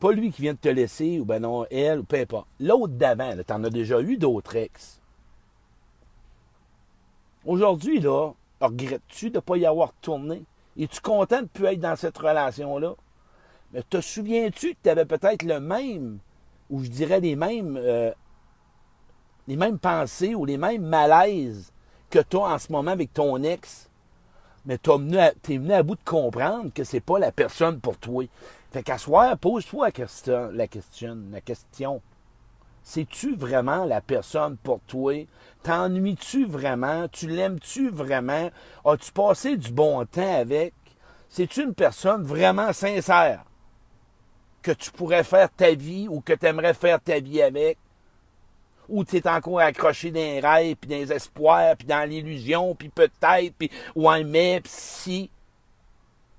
pas 0.00 0.12
lui 0.12 0.32
qui 0.32 0.42
vient 0.42 0.54
de 0.54 0.58
te 0.58 0.68
laisser, 0.68 1.20
ou 1.20 1.24
ben 1.24 1.40
non, 1.40 1.66
elle, 1.70 2.00
ou 2.00 2.04
peu 2.04 2.16
importe. 2.16 2.48
L'autre 2.58 2.94
d'avant, 2.94 3.34
tu 3.46 3.52
en 3.52 3.64
as 3.64 3.70
déjà 3.70 4.00
eu 4.00 4.16
d'autres 4.16 4.56
ex. 4.56 5.00
Aujourd'hui, 7.44 8.00
là, 8.00 8.32
regrettes-tu 8.60 9.30
de 9.30 9.36
ne 9.36 9.40
pas 9.40 9.56
y 9.56 9.66
avoir 9.66 9.92
tourné? 9.94 10.42
Es-tu 10.78 11.00
content 11.00 11.38
de 11.38 11.42
ne 11.42 11.46
plus 11.46 11.66
être 11.66 11.80
dans 11.80 11.96
cette 11.96 12.18
relation-là? 12.18 12.94
Mais 13.72 13.82
te 13.82 14.00
souviens-tu 14.00 14.72
que 14.72 14.78
tu 14.82 14.88
avais 14.88 15.04
peut-être 15.04 15.42
le 15.42 15.60
même, 15.60 16.18
ou 16.68 16.82
je 16.82 16.88
dirais 16.88 17.20
les 17.20 17.36
mêmes, 17.36 17.76
euh, 17.76 18.12
les 19.48 19.56
mêmes 19.56 19.78
pensées 19.78 20.34
ou 20.34 20.44
les 20.44 20.56
mêmes 20.56 20.82
malaises 20.82 21.72
que 22.10 22.18
toi 22.18 22.52
en 22.52 22.58
ce 22.58 22.70
moment 22.70 22.92
avec 22.92 23.12
ton 23.12 23.42
ex? 23.42 23.88
Mais 24.66 24.78
tu 24.78 24.90
es 24.90 25.58
venu 25.58 25.72
à 25.72 25.82
bout 25.82 25.94
de 25.94 26.04
comprendre 26.04 26.72
que 26.72 26.84
c'est 26.84 27.00
pas 27.00 27.18
la 27.18 27.32
personne 27.32 27.80
pour 27.80 27.96
toi. 27.96 28.24
Fait 28.70 28.82
qu'à 28.82 28.98
soir, 28.98 29.36
pose-toi 29.38 29.86
la 29.86 29.92
question, 30.68 31.22
la 31.30 31.40
question. 31.40 32.02
C'est-tu 32.82 33.34
vraiment 33.36 33.84
la 33.84 34.00
personne 34.00 34.56
pour 34.56 34.80
toi? 34.80 35.26
T'ennuies-tu 35.62 36.46
vraiment? 36.46 37.08
Tu 37.08 37.28
l'aimes-tu 37.28 37.90
vraiment? 37.90 38.50
As-tu 38.84 39.12
passé 39.12 39.56
du 39.56 39.72
bon 39.72 40.04
temps 40.06 40.40
avec? 40.40 40.74
C'est-tu 41.28 41.62
une 41.62 41.74
personne 41.74 42.22
vraiment 42.22 42.72
sincère 42.72 43.44
que 44.62 44.72
tu 44.72 44.90
pourrais 44.90 45.24
faire 45.24 45.50
ta 45.50 45.74
vie 45.74 46.06
ou 46.08 46.20
que 46.20 46.32
tu 46.32 46.46
aimerais 46.46 46.74
faire 46.74 47.00
ta 47.00 47.18
vie 47.20 47.42
avec? 47.42 47.78
Ou 48.90 49.04
tu 49.04 49.16
es 49.16 49.28
encore 49.28 49.60
accroché 49.60 50.10
dans 50.10 50.18
les 50.18 50.40
rêves, 50.40 50.76
puis 50.76 50.90
dans 50.90 50.96
les 50.96 51.12
espoirs, 51.12 51.76
puis 51.76 51.86
dans 51.86 52.08
l'illusion, 52.08 52.74
puis 52.74 52.88
peut-être, 52.88 53.54
puis 53.56 53.70
ouais, 53.94 54.24
mais, 54.24 54.60
puis 54.60 54.72
si. 54.74 55.30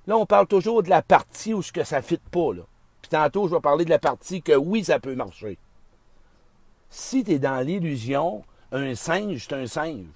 Là, 0.05 0.17
on 0.17 0.25
parle 0.25 0.48
toujours 0.48 0.84
de 0.84 0.89
la 0.89 1.01
partie 1.01 1.53
où 1.53 1.62
ce 1.62 1.72
que 1.72 1.84
ça 1.84 2.01
fit 2.01 2.20
pas. 2.31 2.53
Là. 2.53 2.63
Puis 3.01 3.10
tantôt, 3.10 3.48
je 3.48 3.55
vais 3.55 3.62
parler 3.62 3.86
de 3.86 3.89
la 3.89 4.00
partie 4.00 4.41
que 4.41 4.53
oui, 4.53 4.84
ça 4.84 5.00
peut 5.00 5.15
marcher. 5.15 5.58
Si 6.89 7.24
tu 7.24 7.31
es 7.31 7.39
dans 7.39 7.65
l'illusion, 7.65 8.43
un 8.72 8.96
singe, 8.96 9.46
c'est 9.48 9.55
un 9.55 9.67
singe. 9.67 10.08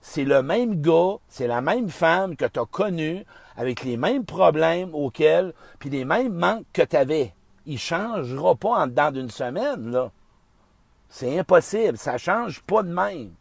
C'est 0.00 0.24
le 0.24 0.42
même 0.42 0.80
gars, 0.80 1.16
c'est 1.28 1.46
la 1.46 1.60
même 1.60 1.88
femme 1.88 2.36
que 2.36 2.44
tu 2.44 2.60
as 2.60 2.66
connue, 2.66 3.24
avec 3.56 3.82
les 3.82 3.96
mêmes 3.96 4.24
problèmes 4.24 4.94
auxquels, 4.94 5.52
puis 5.78 5.90
les 5.90 6.04
mêmes 6.04 6.34
manques 6.34 6.66
que 6.72 6.82
tu 6.82 6.96
avais. 6.96 7.34
Il 7.66 7.74
ne 7.74 7.78
changera 7.78 8.54
pas 8.54 8.82
en 8.82 8.86
dedans 8.86 9.10
d'une 9.10 9.30
semaine, 9.30 9.90
là. 9.90 10.12
C'est 11.08 11.38
impossible, 11.38 11.96
ça 11.96 12.14
ne 12.14 12.18
change 12.18 12.62
pas 12.62 12.82
de 12.82 12.92
même. 12.92 13.32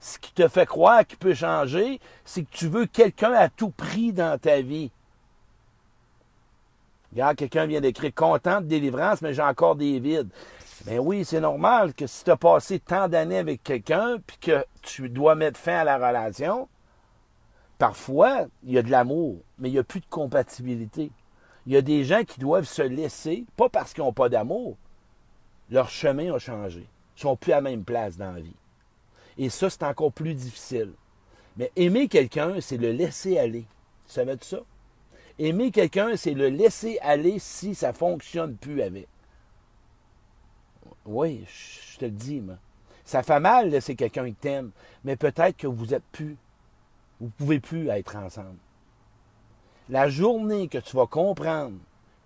Ce 0.00 0.18
qui 0.18 0.32
te 0.32 0.48
fait 0.48 0.66
croire 0.66 1.06
qu'il 1.06 1.18
peut 1.18 1.34
changer, 1.34 2.00
c'est 2.24 2.42
que 2.42 2.50
tu 2.50 2.68
veux 2.68 2.86
quelqu'un 2.86 3.32
à 3.32 3.48
tout 3.48 3.70
prix 3.70 4.12
dans 4.12 4.38
ta 4.38 4.60
vie. 4.60 4.90
Regarde, 7.12 7.36
quelqu'un 7.36 7.66
vient 7.66 7.80
d'écrire 7.80 8.12
content 8.14 8.60
de 8.60 8.66
délivrance, 8.66 9.22
mais 9.22 9.34
j'ai 9.34 9.42
encore 9.42 9.76
des 9.76 10.00
vides. 10.00 10.30
Ben 10.84 10.98
oui, 10.98 11.24
c'est 11.24 11.40
normal 11.40 11.94
que 11.94 12.06
si 12.06 12.24
tu 12.24 12.30
as 12.30 12.36
passé 12.36 12.80
tant 12.80 13.08
d'années 13.08 13.38
avec 13.38 13.62
quelqu'un, 13.62 14.16
puis 14.26 14.36
que 14.38 14.64
tu 14.82 15.08
dois 15.08 15.34
mettre 15.34 15.58
fin 15.58 15.78
à 15.78 15.84
la 15.84 15.96
relation, 15.96 16.68
parfois, 17.78 18.46
il 18.64 18.72
y 18.72 18.78
a 18.78 18.82
de 18.82 18.90
l'amour, 18.90 19.38
mais 19.58 19.70
il 19.70 19.72
n'y 19.72 19.78
a 19.78 19.84
plus 19.84 20.00
de 20.00 20.06
compatibilité. 20.10 21.10
Il 21.66 21.72
y 21.72 21.76
a 21.76 21.82
des 21.82 22.04
gens 22.04 22.24
qui 22.24 22.40
doivent 22.40 22.68
se 22.68 22.82
laisser, 22.82 23.44
pas 23.56 23.68
parce 23.68 23.94
qu'ils 23.94 24.04
n'ont 24.04 24.12
pas 24.12 24.28
d'amour. 24.28 24.76
Leur 25.70 25.88
chemin 25.88 26.34
a 26.34 26.38
changé. 26.38 26.86
Ils 27.16 27.20
sont 27.20 27.36
plus 27.36 27.52
à 27.52 27.56
la 27.56 27.62
même 27.62 27.84
place 27.84 28.16
dans 28.16 28.32
la 28.32 28.40
vie. 28.40 28.56
Et 29.38 29.48
ça, 29.48 29.70
c'est 29.70 29.82
encore 29.82 30.12
plus 30.12 30.34
difficile. 30.34 30.92
Mais 31.56 31.70
aimer 31.76 32.08
quelqu'un, 32.08 32.60
c'est 32.60 32.76
le 32.76 32.92
laisser 32.92 33.38
aller. 33.38 33.66
Tu 34.06 34.12
savais 34.12 34.36
ça? 34.40 34.58
Aimer 35.38 35.70
quelqu'un, 35.70 36.16
c'est 36.16 36.34
le 36.34 36.48
laisser 36.48 36.98
aller 37.00 37.38
si 37.38 37.74
ça 37.74 37.88
ne 37.88 37.92
fonctionne 37.92 38.56
plus 38.56 38.82
avec. 38.82 39.08
Oui, 41.04 41.44
je 41.92 41.98
te 41.98 42.04
le 42.04 42.10
dis, 42.10 42.40
moi. 42.40 42.56
Ça 43.04 43.22
fait 43.22 43.40
mal 43.40 43.66
de 43.66 43.72
laisser 43.72 43.96
quelqu'un 43.96 44.26
qui 44.26 44.34
t'aime, 44.34 44.70
mais 45.04 45.16
peut-être 45.16 45.56
que 45.56 45.66
vous 45.66 45.92
êtes 45.92 46.04
plus. 46.12 46.36
Vous 47.20 47.26
ne 47.26 47.32
pouvez 47.32 47.60
plus 47.60 47.88
être 47.88 48.16
ensemble. 48.16 48.58
La 49.88 50.08
journée 50.08 50.68
que 50.68 50.78
tu 50.78 50.96
vas 50.96 51.06
comprendre 51.06 51.76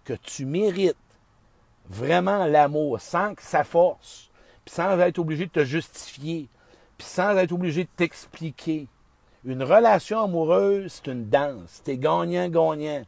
que 0.04 0.14
tu 0.14 0.47
mérites 0.47 0.97
vraiment 1.88 2.47
l'amour 2.47 3.00
sans 3.00 3.35
que 3.35 3.42
ça 3.42 3.64
force, 3.64 4.30
puis 4.64 4.75
sans 4.75 4.99
être 5.00 5.18
obligé 5.18 5.47
de 5.47 5.50
te 5.50 5.64
justifier, 5.64 6.49
puis 6.97 7.07
sans 7.07 7.37
être 7.37 7.52
obligé 7.52 7.85
de 7.85 7.90
t'expliquer. 7.97 8.87
Une 9.45 9.62
relation 9.62 10.25
amoureuse, 10.25 10.92
c'est 10.92 11.11
une 11.11 11.28
danse. 11.28 11.80
C'est 11.85 11.97
gagnant-gagnant. 11.97 13.04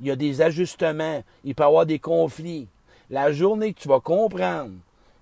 Il 0.00 0.06
y 0.06 0.10
a 0.10 0.16
des 0.16 0.42
ajustements. 0.42 1.22
Il 1.44 1.54
peut 1.54 1.62
y 1.62 1.66
avoir 1.66 1.86
des 1.86 2.00
conflits. 2.00 2.68
La 3.08 3.32
journée 3.32 3.72
que 3.72 3.80
tu 3.80 3.88
vas 3.88 4.00
comprendre 4.00 4.72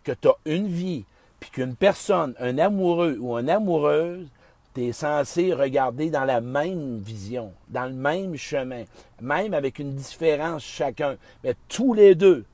que 0.04 0.12
tu 0.12 0.28
as 0.28 0.36
une 0.46 0.66
vie, 0.66 1.04
puis 1.38 1.50
qu'une 1.50 1.76
personne, 1.76 2.34
un 2.40 2.58
amoureux 2.58 3.18
ou 3.20 3.36
une 3.36 3.50
amoureuse, 3.50 4.26
tu 4.74 4.86
es 4.86 4.92
censé 4.92 5.52
regarder 5.52 6.10
dans 6.10 6.24
la 6.24 6.40
même 6.40 6.98
vision, 6.98 7.52
dans 7.68 7.84
le 7.84 7.92
même 7.92 8.36
chemin, 8.36 8.84
même 9.20 9.52
avec 9.52 9.78
une 9.78 9.94
différence 9.94 10.64
chacun. 10.64 11.16
Mais 11.44 11.54
tous 11.68 11.94
les 11.94 12.14
deux, 12.14 12.44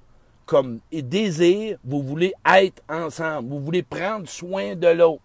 comme 0.49 0.81
désir, 0.90 1.76
vous 1.85 2.02
voulez 2.02 2.33
être 2.47 2.83
ensemble, 2.88 3.50
vous 3.50 3.61
voulez 3.61 3.83
prendre 3.83 4.26
soin 4.26 4.75
de 4.75 4.88
l'autre. 4.88 5.23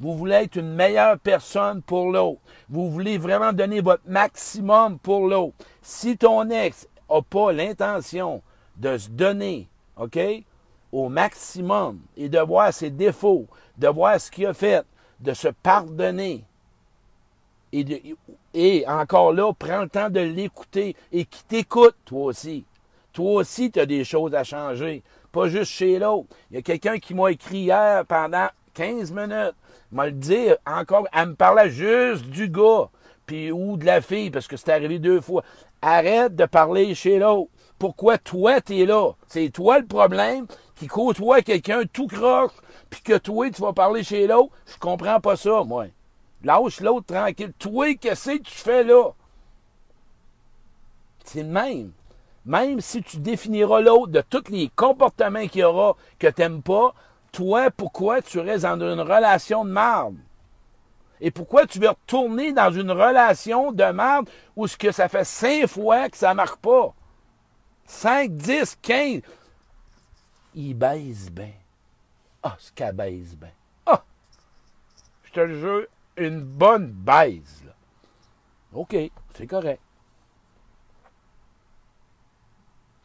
Vous 0.00 0.16
voulez 0.16 0.34
être 0.34 0.56
une 0.56 0.72
meilleure 0.72 1.18
personne 1.18 1.82
pour 1.82 2.10
l'autre. 2.10 2.40
Vous 2.70 2.90
voulez 2.90 3.18
vraiment 3.18 3.52
donner 3.52 3.82
votre 3.82 4.02
maximum 4.06 4.98
pour 4.98 5.28
l'autre. 5.28 5.54
Si 5.82 6.16
ton 6.16 6.48
ex 6.48 6.88
n'a 7.10 7.20
pas 7.20 7.52
l'intention 7.52 8.42
de 8.78 8.96
se 8.96 9.10
donner, 9.10 9.68
OK, 9.98 10.18
au 10.90 11.10
maximum 11.10 12.00
et 12.16 12.30
de 12.30 12.38
voir 12.38 12.72
ses 12.72 12.90
défauts, 12.90 13.46
de 13.76 13.88
voir 13.88 14.18
ce 14.18 14.30
qu'il 14.30 14.46
a 14.46 14.54
fait, 14.54 14.84
de 15.20 15.34
se 15.34 15.48
pardonner, 15.48 16.44
et, 18.54 18.84
encore 18.88 19.34
là, 19.34 19.52
prends 19.52 19.82
le 19.82 19.88
temps 19.88 20.10
de 20.10 20.20
l'écouter 20.20 20.96
et 21.12 21.26
qui 21.26 21.44
t'écoute, 21.44 21.96
toi 22.06 22.24
aussi. 22.24 22.64
Toi 23.12 23.32
aussi, 23.40 23.70
tu 23.70 23.80
as 23.80 23.86
des 23.86 24.04
choses 24.04 24.34
à 24.34 24.44
changer. 24.44 25.02
Pas 25.30 25.48
juste 25.48 25.72
chez 25.72 25.98
l'autre. 25.98 26.28
Il 26.50 26.56
y 26.56 26.58
a 26.58 26.62
quelqu'un 26.62 26.98
qui 26.98 27.14
m'a 27.14 27.30
écrit 27.30 27.60
hier 27.60 28.04
pendant 28.06 28.48
15 28.74 29.12
minutes 29.12 29.54
m'a 29.92 30.06
le 30.06 30.12
dire 30.12 30.56
encore, 30.66 31.06
elle 31.12 31.28
me 31.28 31.34
parlait 31.34 31.70
juste 31.70 32.24
du 32.24 32.48
gars, 32.48 32.88
puis 33.26 33.52
ou 33.52 33.76
de 33.76 33.84
la 33.84 34.00
fille, 34.00 34.30
parce 34.30 34.48
que 34.48 34.56
c'est 34.56 34.72
arrivé 34.72 34.98
deux 34.98 35.20
fois. 35.20 35.44
Arrête 35.82 36.34
de 36.34 36.46
parler 36.46 36.94
chez 36.94 37.18
l'autre. 37.18 37.50
Pourquoi 37.78 38.18
toi, 38.18 38.60
t'es 38.60 38.86
là? 38.86 39.12
C'est 39.26 39.50
toi 39.50 39.78
le 39.78 39.86
problème 39.86 40.46
qui 40.76 40.86
côtoie 40.86 41.42
quelqu'un 41.42 41.82
tout 41.92 42.06
croche, 42.06 42.52
puis 42.88 43.02
que 43.02 43.18
toi, 43.18 43.50
tu 43.50 43.60
vas 43.60 43.72
parler 43.72 44.02
chez 44.02 44.26
l'autre? 44.26 44.52
Je 44.66 44.78
comprends 44.78 45.20
pas 45.20 45.36
ça, 45.36 45.62
moi. 45.64 45.86
Lâche 46.42 46.80
l'autre 46.80 47.14
tranquille. 47.14 47.52
Toi, 47.58 47.94
qu'est-ce 47.94 48.30
que 48.30 48.42
tu 48.42 48.54
fais 48.54 48.84
là? 48.84 49.10
C'est 51.24 51.42
le 51.42 51.48
même. 51.48 51.92
Même 52.44 52.80
si 52.80 53.02
tu 53.02 53.18
définiras 53.18 53.80
l'autre 53.80 54.12
de 54.12 54.20
tous 54.20 54.50
les 54.50 54.68
comportements 54.74 55.46
qu'il 55.46 55.60
y 55.60 55.64
aura 55.64 55.96
que 56.18 56.26
tu 56.26 56.40
n'aimes 56.40 56.62
pas, 56.62 56.94
toi, 57.30 57.70
pourquoi 57.70 58.20
tu 58.20 58.40
restes 58.40 58.64
dans 58.64 58.80
une 58.80 59.00
relation 59.00 59.64
de 59.64 59.70
merde? 59.70 60.16
Et 61.20 61.30
pourquoi 61.30 61.66
tu 61.66 61.78
veux 61.78 61.88
retourner 61.88 62.52
dans 62.52 62.72
une 62.72 62.90
relation 62.90 63.70
de 63.70 63.84
merde 63.84 64.28
où 64.56 64.66
ce 64.66 64.76
que 64.76 64.90
ça 64.90 65.08
fait 65.08 65.24
cinq 65.24 65.68
fois 65.68 66.08
que 66.08 66.16
ça 66.16 66.30
ne 66.30 66.34
marche 66.34 66.56
pas? 66.56 66.92
Cinq, 67.86 68.32
dix, 68.32 68.76
quinze. 68.82 69.22
Il 70.54 70.74
baise 70.74 71.30
bien. 71.30 71.52
Ah, 72.42 72.56
ce 72.58 72.72
qu'elle 72.72 72.96
baise 72.96 73.36
bien. 73.36 73.52
Ah! 73.86 74.02
Je 75.22 75.30
te 75.30 75.40
le 75.40 75.60
jure, 75.60 75.86
une 76.16 76.40
bonne 76.40 76.88
baise. 76.88 77.62
OK, 78.72 78.96
c'est 79.34 79.46
correct. 79.46 79.80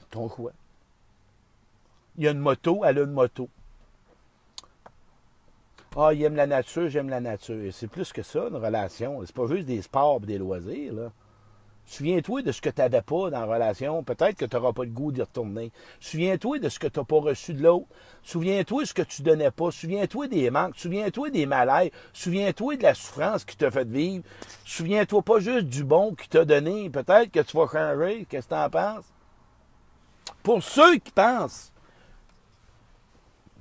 Ton 0.10 0.30
quoi? 0.30 0.52
Il 2.18 2.24
y 2.24 2.28
a 2.28 2.32
une 2.32 2.40
moto, 2.40 2.84
elle 2.84 3.00
a 3.00 3.04
une 3.04 3.12
moto. 3.12 3.50
Ah, 5.96 6.14
il 6.14 6.22
aime 6.24 6.36
la 6.36 6.46
nature, 6.46 6.90
j'aime 6.90 7.10
la 7.10 7.20
nature. 7.20 7.74
C'est 7.74 7.88
plus 7.88 8.14
que 8.14 8.22
ça, 8.22 8.48
une 8.50 8.56
relation. 8.56 9.20
C'est 9.26 9.36
pas 9.36 9.48
juste 9.48 9.66
des 9.66 9.82
sports 9.82 10.20
et 10.24 10.28
des 10.28 10.38
loisirs. 10.38 10.94
Là. 10.94 11.12
Souviens-toi 11.88 12.42
de 12.42 12.52
ce 12.52 12.62
que 12.62 12.70
tu 12.70 12.82
n'avais 12.82 13.02
pas 13.02 13.32
dans 13.32 13.40
la 13.40 13.46
relation. 13.46 14.04
Peut-être 14.04 14.36
que 14.36 14.46
tu 14.46 14.56
n'auras 14.56 14.74
pas 14.74 14.84
le 14.84 14.92
goût 14.92 15.12
d'y 15.12 15.22
retourner. 15.22 15.72
Souviens-toi 16.00 16.60
de 16.60 16.70
ce 16.70 16.78
que 16.78 16.88
tu 16.88 17.00
n'as 17.00 17.06
pas 17.06 17.20
reçu 17.20 17.54
de 17.54 17.64
l'autre. 17.64 17.88
Souviens-toi 18.24 18.84
de 18.84 18.88
ce 18.88 18.94
que 18.94 19.02
tu 19.02 19.22
donnais 19.22 19.52
pas. 19.52 19.72
Souviens-toi 19.72 20.28
des 20.28 20.52
manques. 20.52 20.76
Souviens-toi 20.76 21.30
des 21.30 21.46
malaises. 21.46 21.92
Souviens-toi 22.14 22.76
de 22.76 22.84
la 22.84 22.94
souffrance 22.94 23.46
qui 23.46 23.56
t'a 23.56 23.72
fait 23.72 23.88
vivre. 23.88 24.24
Souviens-toi 24.66 25.22
pas 25.22 25.40
juste 25.40 25.68
du 25.68 25.84
bon 25.84 26.14
qu'il 26.14 26.30
t'a 26.30 26.46
donné. 26.46 26.90
Peut-être 26.90 27.32
que 27.32 27.40
tu 27.40 27.58
vas 27.58 27.68
changer. 27.68 28.28
Qu'est-ce 28.30 28.50
que 28.50 28.54
tu 28.54 28.60
en 28.60 28.70
penses? 28.70 29.06
Pour 30.44 30.64
ceux 30.64 30.98
qui 30.98 31.12
pensent, 31.12 31.72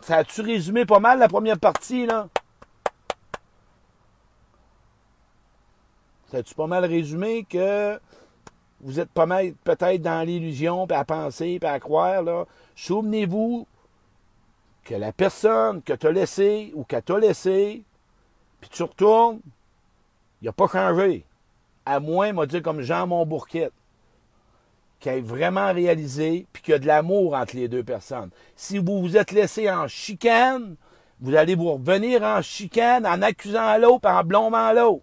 ça 0.01 0.19
a-tu 0.19 0.41
résumé 0.41 0.87
pas 0.87 1.01
mal 1.01 1.19
la 1.19 1.29
première 1.29 1.59
partie, 1.59 2.07
là? 2.07 2.29
Ça 6.31 6.39
a-tu 6.39 6.55
pas 6.55 6.67
mal 6.67 6.85
résumé 6.85 7.45
que 7.45 8.01
vous 8.81 9.01
êtes 9.01 9.11
pas 9.11 9.27
mal 9.27 9.55
peut-être 9.65 10.03
dans 10.03 10.27
l'illusion, 10.27 10.87
puis 10.87 10.97
à 10.97 11.05
penser, 11.05 11.59
puis 11.59 11.69
à 11.69 11.81
croire, 11.81 12.23
là? 12.23 12.45
Souvenez-vous 12.77 13.67
que 14.85 14.95
la 14.95 15.13
personne 15.13 15.83
que 15.83 15.93
tu 15.93 16.07
as 16.07 16.13
laissée 16.13 16.73
ou 16.75 16.85
qu'elle 16.85 17.03
t'a 17.03 17.19
laissé, 17.19 17.83
puis 18.61 18.71
tu 18.71 18.83
retournes, 18.83 19.41
il 20.41 20.47
n'a 20.47 20.53
pas 20.53 20.69
changé. 20.69 21.25
À 21.85 21.99
moins, 22.01 22.33
m'a 22.33 22.47
dit 22.47 22.63
comme 22.63 22.81
Jean 22.81 23.07
Montbourquette, 23.07 23.73
qui 25.01 25.09
ait 25.09 25.21
vraiment 25.21 25.73
réalisé, 25.73 26.47
puis 26.53 26.63
qu'il 26.63 26.73
y 26.73 26.75
a 26.75 26.79
de 26.79 26.87
l'amour 26.87 27.35
entre 27.35 27.57
les 27.57 27.69
deux 27.69 27.85
personnes. 27.85 28.31
Si 28.55 28.79
vous 28.79 29.01
vous 29.01 29.17
êtes 29.17 29.33
laissé 29.33 29.71
en 29.71 29.89
chicane, 29.89 30.77
vous 31.21 31.35
allez 31.35 31.55
vous 31.55 31.73
revenir 31.73 32.23
en 32.23 32.43
chicane 32.43 33.07
en 33.07 33.23
accusant 33.23 33.79
l'autre, 33.79 34.09
en 34.09 34.25
blombant 34.25 34.73
l'autre 34.73 35.03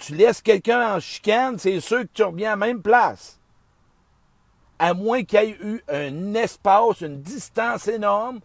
tu 0.00 0.14
laisses 0.14 0.40
quelqu'un 0.40 0.96
en 0.96 1.00
chicane, 1.00 1.58
c'est 1.58 1.78
sûr 1.80 2.00
que 2.00 2.08
tu 2.12 2.22
reviens 2.22 2.48
à 2.48 2.56
la 2.56 2.66
même 2.66 2.82
place. 2.82 3.38
À 4.78 4.94
moins 4.94 5.22
qu'il 5.22 5.40
y 5.40 5.42
ait 5.42 5.56
eu 5.62 5.84
un 5.88 6.34
espace, 6.34 7.02
une 7.02 7.20
distance 7.20 7.86
énorme, 7.86 8.40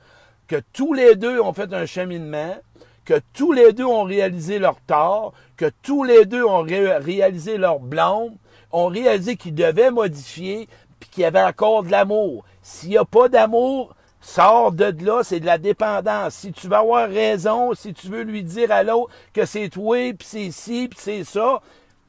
que 0.48 0.62
tous 0.74 0.94
les 0.94 1.16
deux 1.16 1.40
ont 1.40 1.54
fait 1.54 1.74
un 1.74 1.86
cheminement, 1.86 2.58
que 3.06 3.20
tous 3.34 3.54
les 3.54 3.72
deux 3.72 3.86
ont 3.86 4.04
réalisé 4.04 4.60
leur 4.60 4.82
tort, 4.82 5.34
que 5.56 5.72
tous 5.82 6.04
les 6.04 6.26
deux 6.26 6.44
ont 6.44 6.62
réalisé 6.62 7.58
leur 7.58 7.80
blâme, 7.80 8.36
ont 8.76 8.88
réalisé 8.88 9.36
qu'ils 9.36 9.56
devaient 9.56 9.92
modifier, 9.92 10.68
puis 11.00 11.10
qu'il 11.10 11.24
y 11.24 11.26
avait 11.26 11.42
encore 11.42 11.84
de 11.84 11.92
l'amour. 11.92 12.46
S'il 12.62 12.90
n'y 12.90 12.98
a 12.98 13.06
pas 13.06 13.30
d'amour, 13.30 13.96
Sors 14.26 14.72
de 14.72 14.86
là, 15.06 15.24
c'est 15.24 15.40
de 15.40 15.46
la 15.46 15.60
dépendance. 15.60 16.34
Si 16.34 16.52
tu 16.52 16.68
veux 16.68 16.76
avoir 16.76 17.08
raison, 17.08 17.76
si 17.76 17.94
tu 17.94 18.08
veux 18.08 18.24
lui 18.24 18.44
dire 18.44 18.72
à 18.72 18.82
l'autre 18.82 19.14
que 19.34 19.46
c'est 19.46 19.70
toi, 19.70 20.14
puis 20.14 20.28
c'est 20.28 20.50
ci, 20.50 20.88
puis 20.90 20.98
c'est 21.00 21.24
ça, 21.24 21.62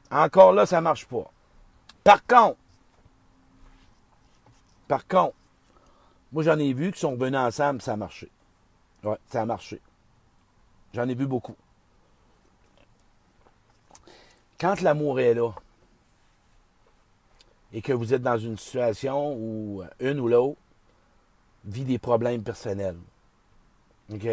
encore 0.09 0.51
là, 0.51 0.65
ça 0.65 0.81
marche 0.81 1.05
pas. 1.05 1.31
Par 2.03 2.25
contre, 2.25 2.57
par 4.87 5.07
contre, 5.07 5.35
moi 6.31 6.41
j'en 6.41 6.57
ai 6.57 6.73
vu 6.73 6.91
qui 6.91 6.99
sont 6.99 7.15
venus 7.15 7.39
ensemble, 7.39 7.83
ça 7.83 7.93
a 7.93 7.97
marché. 7.97 8.31
Ouais, 9.03 9.17
ça 9.29 9.43
a 9.43 9.45
marché. 9.45 9.79
J'en 10.93 11.07
ai 11.07 11.13
vu 11.13 11.27
beaucoup. 11.27 11.55
Quand 14.59 14.81
l'amour 14.81 15.19
est 15.19 15.35
là, 15.35 15.51
et 17.73 17.81
que 17.81 17.93
vous 17.93 18.13
êtes 18.13 18.21
dans 18.21 18.37
une 18.37 18.57
situation 18.57 19.33
où 19.33 19.83
une 19.99 20.19
ou 20.19 20.27
l'autre 20.27 20.59
vit 21.65 21.83
des 21.83 21.99
problèmes 21.99 22.43
personnels. 22.43 22.97
OK? 24.11 24.27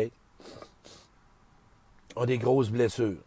A 2.16 2.26
des 2.26 2.38
grosses 2.38 2.70
blessures. 2.70 3.22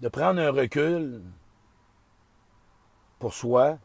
De 0.00 0.08
prendre 0.08 0.40
un 0.40 0.52
recul 0.52 1.20
pour 3.18 3.34
soi 3.34 3.78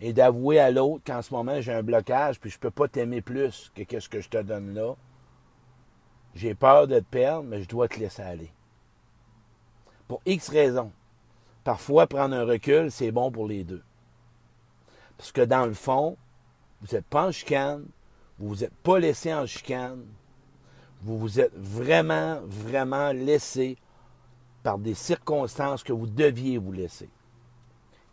et 0.00 0.14
d'avouer 0.14 0.58
à 0.58 0.70
l'autre 0.70 1.04
qu'en 1.04 1.20
ce 1.20 1.34
moment 1.34 1.60
j'ai 1.60 1.74
un 1.74 1.82
blocage 1.82 2.40
puis 2.40 2.48
je 2.48 2.56
ne 2.56 2.60
peux 2.60 2.70
pas 2.70 2.88
t'aimer 2.88 3.20
plus 3.20 3.70
que 3.74 4.00
ce 4.00 4.08
que 4.08 4.22
je 4.22 4.30
te 4.30 4.38
donne 4.38 4.72
là. 4.72 4.94
J'ai 6.34 6.54
peur 6.54 6.86
de 6.86 6.98
te 6.98 7.04
perdre, 7.04 7.42
mais 7.42 7.62
je 7.62 7.68
dois 7.68 7.88
te 7.88 7.98
laisser 7.98 8.22
aller. 8.22 8.50
Pour 10.06 10.22
X 10.24 10.48
raisons. 10.48 10.92
Parfois, 11.64 12.06
prendre 12.06 12.34
un 12.34 12.44
recul, 12.44 12.90
c'est 12.90 13.12
bon 13.12 13.30
pour 13.30 13.46
les 13.46 13.64
deux. 13.64 13.82
Parce 15.16 15.32
que 15.32 15.42
dans 15.42 15.66
le 15.66 15.74
fond, 15.74 16.16
vous 16.80 16.96
n'êtes 16.96 17.04
pas 17.04 17.26
en 17.26 17.32
chicane, 17.32 17.84
vous 18.38 18.48
vous 18.48 18.64
êtes 18.64 18.74
pas 18.82 18.98
laissé 18.98 19.34
en 19.34 19.44
chicane, 19.46 20.04
vous 21.02 21.18
vous 21.18 21.40
êtes 21.40 21.52
vraiment, 21.54 22.40
vraiment 22.44 23.12
laissé 23.12 23.76
par 24.62 24.78
des 24.78 24.94
circonstances 24.94 25.82
que 25.82 25.92
vous 25.92 26.06
deviez 26.06 26.58
vous 26.58 26.72
laisser. 26.72 27.08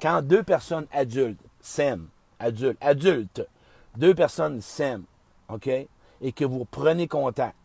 Quand 0.02 0.22
deux 0.22 0.44
personnes 0.44 0.88
adultes 0.92 1.40
s'aiment, 1.60 2.08
adultes, 2.40 2.78
adultes, 2.82 3.48
deux 3.96 4.14
personnes 4.14 4.62
s'aiment, 4.62 5.06
OK, 5.50 5.68
et 5.68 6.32
que 6.34 6.46
vous 6.46 6.66
prenez 6.66 7.08
contact, 7.08 7.56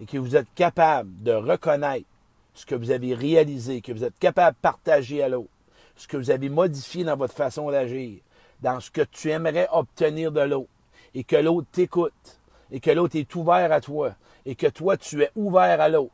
et 0.00 0.06
que 0.06 0.18
vous 0.18 0.36
êtes 0.36 0.52
capable 0.54 1.22
de 1.22 1.32
reconnaître 1.32 2.06
ce 2.54 2.66
que 2.66 2.74
vous 2.74 2.90
avez 2.90 3.14
réalisé, 3.14 3.80
que 3.80 3.92
vous 3.92 4.04
êtes 4.04 4.18
capable 4.18 4.56
de 4.56 4.60
partager 4.60 5.22
à 5.22 5.28
l'autre, 5.28 5.50
ce 5.96 6.08
que 6.08 6.16
vous 6.16 6.30
avez 6.30 6.48
modifié 6.48 7.04
dans 7.04 7.16
votre 7.16 7.34
façon 7.34 7.70
d'agir, 7.70 8.20
dans 8.60 8.80
ce 8.80 8.90
que 8.90 9.02
tu 9.02 9.30
aimerais 9.30 9.68
obtenir 9.72 10.32
de 10.32 10.40
l'autre 10.40 10.70
et 11.14 11.24
que 11.24 11.36
l'autre 11.36 11.68
t'écoute 11.72 12.38
et 12.70 12.80
que 12.80 12.90
l'autre 12.90 13.16
est 13.16 13.34
ouvert 13.34 13.72
à 13.72 13.80
toi 13.80 14.14
et 14.46 14.54
que 14.54 14.66
toi 14.66 14.96
tu 14.96 15.22
es 15.22 15.30
ouvert 15.36 15.80
à 15.80 15.88
l'autre 15.88 16.12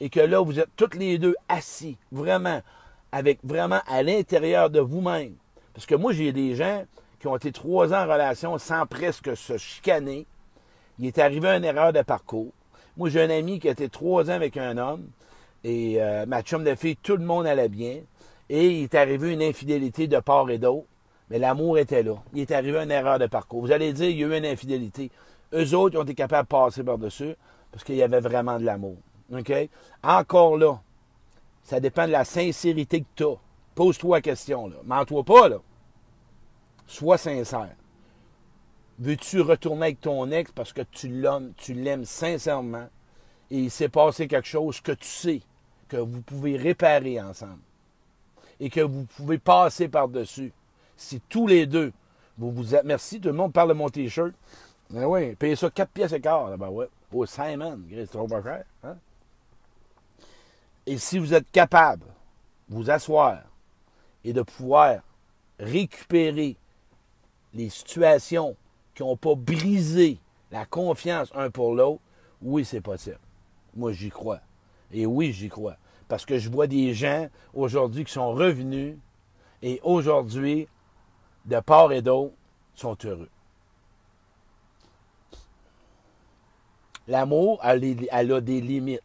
et 0.00 0.10
que 0.10 0.20
là 0.20 0.40
vous 0.40 0.58
êtes 0.60 0.74
tous 0.76 0.96
les 0.96 1.18
deux 1.18 1.34
assis 1.48 1.96
vraiment 2.12 2.60
avec 3.12 3.38
vraiment 3.44 3.80
à 3.86 4.02
l'intérieur 4.02 4.70
de 4.70 4.80
vous-même. 4.80 5.34
Parce 5.74 5.86
que 5.86 5.94
moi 5.94 6.12
j'ai 6.12 6.32
des 6.32 6.54
gens 6.54 6.84
qui 7.18 7.26
ont 7.26 7.36
été 7.36 7.52
trois 7.52 7.92
ans 7.92 8.04
en 8.04 8.12
relation 8.12 8.58
sans 8.58 8.86
presque 8.86 9.36
se 9.36 9.56
chicaner. 9.56 10.26
Il 10.98 11.06
est 11.06 11.18
arrivé 11.18 11.48
une 11.48 11.64
erreur 11.64 11.92
de 11.92 12.02
parcours. 12.02 12.52
Moi 12.96 13.08
j'ai 13.08 13.22
un 13.22 13.30
ami 13.30 13.58
qui 13.58 13.68
a 13.68 13.72
été 13.72 13.88
trois 13.88 14.30
ans 14.30 14.34
avec 14.34 14.56
un 14.56 14.76
homme 14.76 15.06
et 15.64 16.00
euh, 16.00 16.26
ma 16.26 16.42
chum 16.42 16.64
de 16.64 16.74
fille, 16.74 16.96
tout 16.96 17.16
le 17.16 17.24
monde 17.24 17.46
allait 17.46 17.68
bien. 17.68 18.00
Et 18.48 18.68
il 18.68 18.84
est 18.84 18.94
arrivé 18.94 19.32
une 19.32 19.42
infidélité 19.42 20.06
de 20.06 20.18
part 20.18 20.48
et 20.50 20.58
d'autre. 20.58 20.86
Mais 21.30 21.38
l'amour 21.38 21.78
était 21.78 22.02
là. 22.02 22.14
Il 22.32 22.40
est 22.40 22.52
arrivé 22.52 22.78
une 22.78 22.90
erreur 22.90 23.18
de 23.18 23.26
parcours. 23.26 23.62
Vous 23.62 23.72
allez 23.72 23.92
dire, 23.92 24.08
il 24.08 24.18
y 24.18 24.24
a 24.24 24.28
eu 24.28 24.38
une 24.38 24.46
infidélité. 24.46 25.10
Eux 25.52 25.74
autres, 25.74 25.94
ils 25.94 25.98
ont 25.98 26.04
été 26.04 26.14
capables 26.14 26.46
de 26.46 26.50
passer 26.50 26.84
par-dessus 26.84 27.34
parce 27.72 27.82
qu'il 27.82 27.96
y 27.96 28.02
avait 28.02 28.20
vraiment 28.20 28.58
de 28.58 28.64
l'amour. 28.64 28.96
OK? 29.32 29.52
Encore 30.04 30.56
là, 30.56 30.80
ça 31.64 31.80
dépend 31.80 32.06
de 32.06 32.12
la 32.12 32.24
sincérité 32.24 33.00
que 33.00 33.06
tu 33.16 33.24
as. 33.24 33.36
Pose-toi 33.74 34.18
la 34.18 34.22
question, 34.22 34.68
là. 34.68 34.76
Mens-toi 34.84 35.24
pas, 35.24 35.48
là. 35.48 35.58
Sois 36.86 37.18
sincère. 37.18 37.74
Veux-tu 38.98 39.40
retourner 39.40 39.86
avec 39.86 40.00
ton 40.00 40.30
ex 40.30 40.52
parce 40.52 40.72
que 40.72 40.82
tu 40.82 41.08
l'aimes, 41.08 41.52
tu 41.56 41.74
l'aimes 41.74 42.04
sincèrement? 42.04 42.86
Et 43.50 43.58
il 43.58 43.70
s'est 43.70 43.88
passé 43.88 44.28
quelque 44.28 44.48
chose 44.48 44.80
que 44.80 44.92
tu 44.92 45.06
sais 45.06 45.42
que 45.88 45.96
vous 45.96 46.20
pouvez 46.22 46.56
réparer 46.56 47.20
ensemble 47.20 47.60
et 48.58 48.70
que 48.70 48.80
vous 48.80 49.04
pouvez 49.04 49.38
passer 49.38 49.88
par-dessus 49.88 50.52
si 50.96 51.20
tous 51.28 51.46
les 51.46 51.66
deux, 51.66 51.92
vous 52.38 52.50
vous 52.50 52.74
êtes. 52.74 52.84
Merci, 52.84 53.20
tout 53.20 53.28
le 53.28 53.34
monde 53.34 53.52
parle 53.52 53.68
de 53.68 53.74
mon 53.74 53.88
t-shirt. 53.88 54.32
Ben 54.90 55.04
oui, 55.04 55.34
payez 55.34 55.56
ça 55.56 55.70
4 55.70 55.90
pièces 55.90 56.12
et 56.12 56.20
quart, 56.20 56.50
là 56.50 56.70
ouais. 56.70 56.88
Au 57.12 57.24
Simon, 57.24 57.80
c'est 57.90 58.10
trop 58.10 58.26
pas 58.26 58.42
cher. 58.42 58.64
Hein? 58.82 58.96
Et 60.86 60.98
si 60.98 61.18
vous 61.18 61.34
êtes 61.34 61.50
capable 61.50 62.04
de 62.68 62.74
vous 62.74 62.90
asseoir 62.90 63.42
et 64.24 64.32
de 64.32 64.42
pouvoir 64.42 65.00
récupérer 65.58 66.56
les 67.54 67.70
situations 67.70 68.56
qui 68.94 69.02
n'ont 69.02 69.16
pas 69.16 69.34
brisé 69.34 70.18
la 70.50 70.66
confiance 70.66 71.30
un 71.34 71.50
pour 71.50 71.74
l'autre, 71.74 72.02
oui, 72.42 72.64
c'est 72.64 72.80
possible. 72.80 73.18
Moi, 73.76 73.92
j'y 73.92 74.10
crois. 74.10 74.40
Et 74.92 75.06
oui, 75.06 75.32
j'y 75.32 75.48
crois. 75.48 75.76
Parce 76.08 76.24
que 76.24 76.38
je 76.38 76.48
vois 76.48 76.66
des 76.66 76.94
gens 76.94 77.28
aujourd'hui 77.54 78.04
qui 78.04 78.12
sont 78.12 78.32
revenus 78.32 78.96
et 79.62 79.80
aujourd'hui 79.82 80.68
de 81.46 81.60
part 81.60 81.92
et 81.92 82.02
d'autre, 82.02 82.34
sont 82.74 82.96
heureux. 83.04 83.30
L'amour, 87.08 87.60
elle, 87.62 88.32
a 88.32 88.40
des 88.40 88.60
limites. 88.60 89.00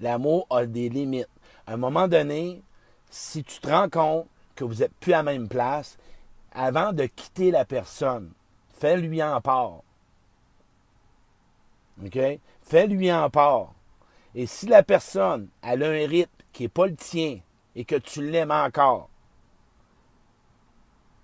L'amour 0.00 0.46
a 0.50 0.66
des 0.66 0.88
limites. 0.88 1.28
À 1.66 1.74
un 1.74 1.76
moment 1.76 2.08
donné, 2.08 2.62
si 3.08 3.44
tu 3.44 3.60
te 3.60 3.68
rends 3.68 3.88
compte 3.88 4.26
que 4.56 4.64
vous 4.64 4.76
n'êtes 4.76 4.94
plus 4.94 5.12
à 5.12 5.18
la 5.18 5.22
même 5.22 5.48
place, 5.48 5.96
avant 6.52 6.92
de 6.92 7.06
quitter 7.06 7.52
la 7.52 7.64
personne, 7.64 8.32
fais-lui 8.78 9.22
en 9.22 9.40
part. 9.40 9.82
OK? 12.04 12.18
Fais-lui 12.62 13.12
en 13.12 13.30
part. 13.30 13.72
Et 14.34 14.46
si 14.46 14.66
la 14.66 14.82
personne 14.82 15.48
a 15.62 15.72
un 15.72 16.06
rythme 16.06 16.30
qui 16.52 16.64
n'est 16.64 16.68
pas 16.68 16.86
le 16.86 16.94
tien 16.94 17.38
et 17.74 17.84
que 17.84 17.96
tu 17.96 18.28
l'aimes 18.28 18.50
encore, 18.50 19.10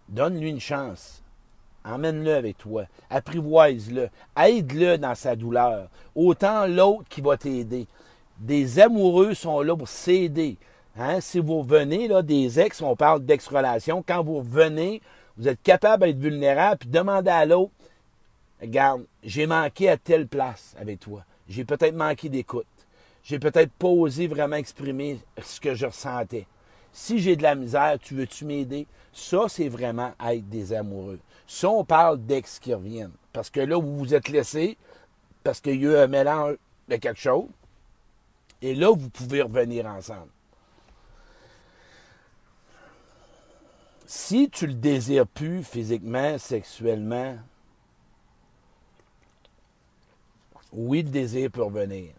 Donne-lui 0.09 0.51
une 0.51 0.61
chance. 0.61 1.23
Emmène-le 1.85 2.35
avec 2.35 2.59
toi. 2.59 2.85
Apprivoise-le. 3.11 4.09
Aide-le 4.37 4.99
dans 4.99 5.15
sa 5.15 5.37
douleur. 5.37 5.89
Autant 6.15 6.67
l'autre 6.67 7.09
qui 7.09 7.21
va 7.21 7.37
t'aider. 7.37 7.87
Des 8.39 8.79
amoureux 8.79 9.35
sont 9.35 9.63
là 9.63 9.77
pour 9.77 9.89
s'aider. 9.89 10.59
Hein? 10.99 11.21
Si 11.21 11.39
vous 11.39 11.61
revenez 11.61 12.09
là, 12.09 12.23
des 12.23 12.61
ex, 12.61 12.83
on 12.83 12.97
parle 12.97 13.25
d'ex-relation, 13.25 14.05
quand 14.07 14.23
vous 14.23 14.39
revenez, 14.39 15.01
vous 15.37 15.49
êtes 15.49 15.63
capable 15.63 16.05
d'être 16.05 16.19
vulnérable, 16.19 16.79
puis 16.79 16.89
demandez 16.89 17.31
à 17.31 17.45
l'autre, 17.45 17.73
regarde, 18.61 19.05
j'ai 19.23 19.47
manqué 19.47 19.89
à 19.89 19.97
telle 19.97 20.27
place 20.27 20.75
avec 20.79 21.01
toi. 21.01 21.25
J'ai 21.49 21.65
peut-être 21.65 21.95
manqué 21.95 22.29
d'écoute. 22.29 22.67
J'ai 23.27 23.41
peut-être 23.41 23.73
pas 23.73 23.89
osé 23.89 24.29
vraiment 24.29 24.55
exprimer 24.55 25.19
ce 25.43 25.59
que 25.59 25.75
je 25.75 25.87
ressentais. 25.87 26.47
Si 26.93 27.19
j'ai 27.19 27.35
de 27.35 27.43
la 27.43 27.57
misère, 27.57 27.99
tu 28.01 28.15
veux-tu 28.15 28.45
m'aider? 28.45 28.87
Ça, 29.13 29.49
c'est 29.49 29.69
vraiment 29.69 30.13
être 30.25 30.49
des 30.49 30.73
amoureux. 30.73 31.19
Ça, 31.45 31.69
on 31.69 31.85
parle 31.85 32.25
d'ex 32.25 32.61
qui 32.61 32.73
reviennent. 32.73 33.11
Parce 33.33 33.51
que 33.51 33.59
là, 33.59 33.77
vous 33.81 33.99
vous 33.99 34.15
êtes 34.15 34.29
laissé, 34.29 34.79
parce 35.43 35.61
qu'il 35.61 35.83
y 35.83 35.87
a 35.89 35.91
eu 35.91 35.97
un 35.97 36.07
mélange 36.07 36.55
de 36.87 36.97
quelque 36.97 37.19
chose. 37.19 37.49
Et 38.63 38.77
là, 38.77 38.93
vous 38.93 39.11
pouvez 39.11 39.43
revenir 39.43 39.87
ensemble. 39.87 40.31
Si 44.07 44.49
tu 44.51 44.69
le 44.69 44.75
désires 44.75 45.27
plus 45.27 45.65
physiquement, 45.65 46.39
sexuellement, 46.39 47.37
oui, 50.73 51.03
le 51.03 51.11
désir 51.11 51.51
peut 51.51 51.65
revenir. 51.65 52.13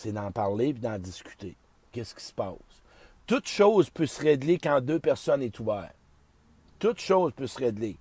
C'est 0.00 0.12
d'en 0.12 0.30
parler 0.30 0.68
et 0.68 0.72
d'en 0.74 0.96
discuter. 0.96 1.56
Qu'est-ce 1.90 2.14
qui 2.14 2.22
se 2.24 2.32
passe? 2.32 2.54
Toute 3.26 3.48
chose 3.48 3.90
peut 3.90 4.06
se 4.06 4.22
régler 4.22 4.56
quand 4.56 4.80
deux 4.80 5.00
personnes 5.00 5.42
sont 5.52 5.62
ouvertes. 5.62 5.96
Toute 6.78 7.00
chose 7.00 7.32
peut 7.34 7.48
se 7.48 7.58
régler. 7.58 7.96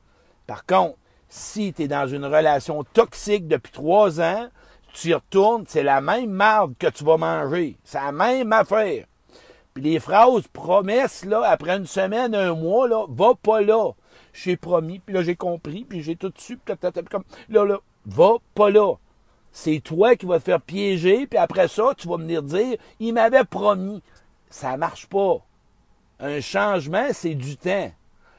Par 0.45 0.63
contre, 0.63 0.95
si 1.27 1.73
tu 1.73 1.81
es 1.81 1.87
dans 1.87 2.07
une 2.07 2.25
relation 2.25 2.83
toxique 2.83 3.47
depuis 3.47 3.71
trois 3.71 4.21
ans, 4.21 4.47
tu 4.93 5.07
y 5.07 5.13
retournes, 5.15 5.65
c'est 5.67 5.81
la 5.81 5.99
même 5.99 6.29
marde 6.29 6.75
que 6.77 6.85
tu 6.85 7.03
vas 7.03 7.17
manger. 7.17 7.77
C'est 7.83 7.99
la 7.99 8.11
même 8.11 8.53
affaire. 8.53 9.07
Puis 9.73 9.83
les 9.83 9.99
phrases 9.99 10.47
promesses, 10.53 11.25
là, 11.25 11.41
après 11.49 11.77
une 11.77 11.87
semaine, 11.87 12.35
un 12.35 12.53
mois, 12.53 12.87
là, 12.87 13.07
va 13.09 13.33
pas 13.33 13.61
là. 13.61 13.93
J'ai 14.33 14.55
promis, 14.55 14.99
puis 14.99 15.15
là, 15.15 15.23
j'ai 15.23 15.35
compris, 15.35 15.83
puis 15.83 16.03
j'ai 16.03 16.15
tout 16.15 16.31
su, 16.37 16.57
puis 16.57 16.75
comme, 17.09 17.23
là, 17.49 17.65
là, 17.65 17.79
va 18.05 18.33
pas 18.53 18.69
là. 18.69 18.93
C'est 19.59 19.79
toi 19.79 20.15
qui 20.15 20.27
vas 20.27 20.37
te 20.37 20.43
faire 20.43 20.61
piéger, 20.61 21.25
puis 21.25 21.39
après 21.39 21.67
ça, 21.67 21.93
tu 21.97 22.07
vas 22.07 22.17
venir 22.17 22.43
dire, 22.43 22.77
il 22.99 23.11
m'avait 23.11 23.43
promis. 23.43 24.03
Ça 24.51 24.77
marche 24.77 25.07
pas. 25.07 25.39
Un 26.19 26.41
changement, 26.41 27.07
c'est 27.11 27.33
du 27.33 27.57
temps 27.57 27.91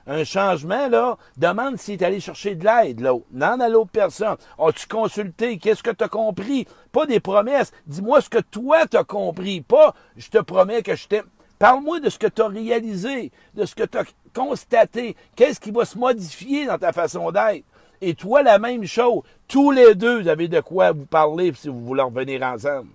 un 0.07 0.25
changement, 0.25 0.89
là, 0.89 1.19
demande 1.37 1.77
s'il 1.77 2.01
est 2.01 2.03
allé 2.03 2.19
chercher 2.19 2.55
de 2.55 2.65
l'aide, 2.65 3.01
l'autre. 3.01 3.27
Non 3.31 3.61
à 3.61 3.69
l'autre 3.69 3.91
personne. 3.91 4.39
As-tu 4.59 4.87
consulté? 4.87 5.59
Qu'est-ce 5.59 5.83
que 5.83 5.91
tu 5.91 6.03
as 6.03 6.09
compris? 6.09 6.67
Pas 6.93 7.05
des 7.05 7.21
promesses. 7.21 7.73
Dis-moi 7.87 8.23
ce 8.23 8.31
que 8.31 8.39
toi 8.39 8.87
t'as 8.87 9.05
compris. 9.05 9.61
Pas, 9.61 9.95
je 10.17 10.31
te 10.31 10.39
promets 10.39 10.83
que 10.83 10.97
je 10.97 11.09
t'aime. 11.09 11.27
Parle-moi 11.59 12.01
de 12.01 12.09
ce 12.09 12.19
que 12.19 12.27
tu 12.27 12.41
as 12.41 12.49
réalisé, 12.49 13.33
de 13.55 13.67
ce 13.67 13.75
que 13.75 13.83
tu 13.83 13.99
as 13.99 14.05
constaté. 14.33 15.15
Qu'est-ce 15.37 15.61
qui 15.61 15.73
va 15.73 15.85
se 15.85 15.99
modifier 15.99 16.65
dans 16.65 16.79
ta 16.79 16.95
façon 16.95 17.31
d'être? 17.31 17.65
Et 18.01 18.15
toi, 18.15 18.43
la 18.43 18.59
même 18.59 18.85
chose. 18.85 19.23
Tous 19.47 19.71
les 19.71 19.95
deux, 19.95 20.23
vous 20.23 20.29
avez 20.29 20.49
de 20.49 20.61
quoi 20.61 20.93
vous 20.93 21.07
parler 21.07 21.53
si 21.55 21.69
vous 21.69 21.85
voulez 21.85 22.03
revenir 22.03 22.43
ensemble. 22.43 22.91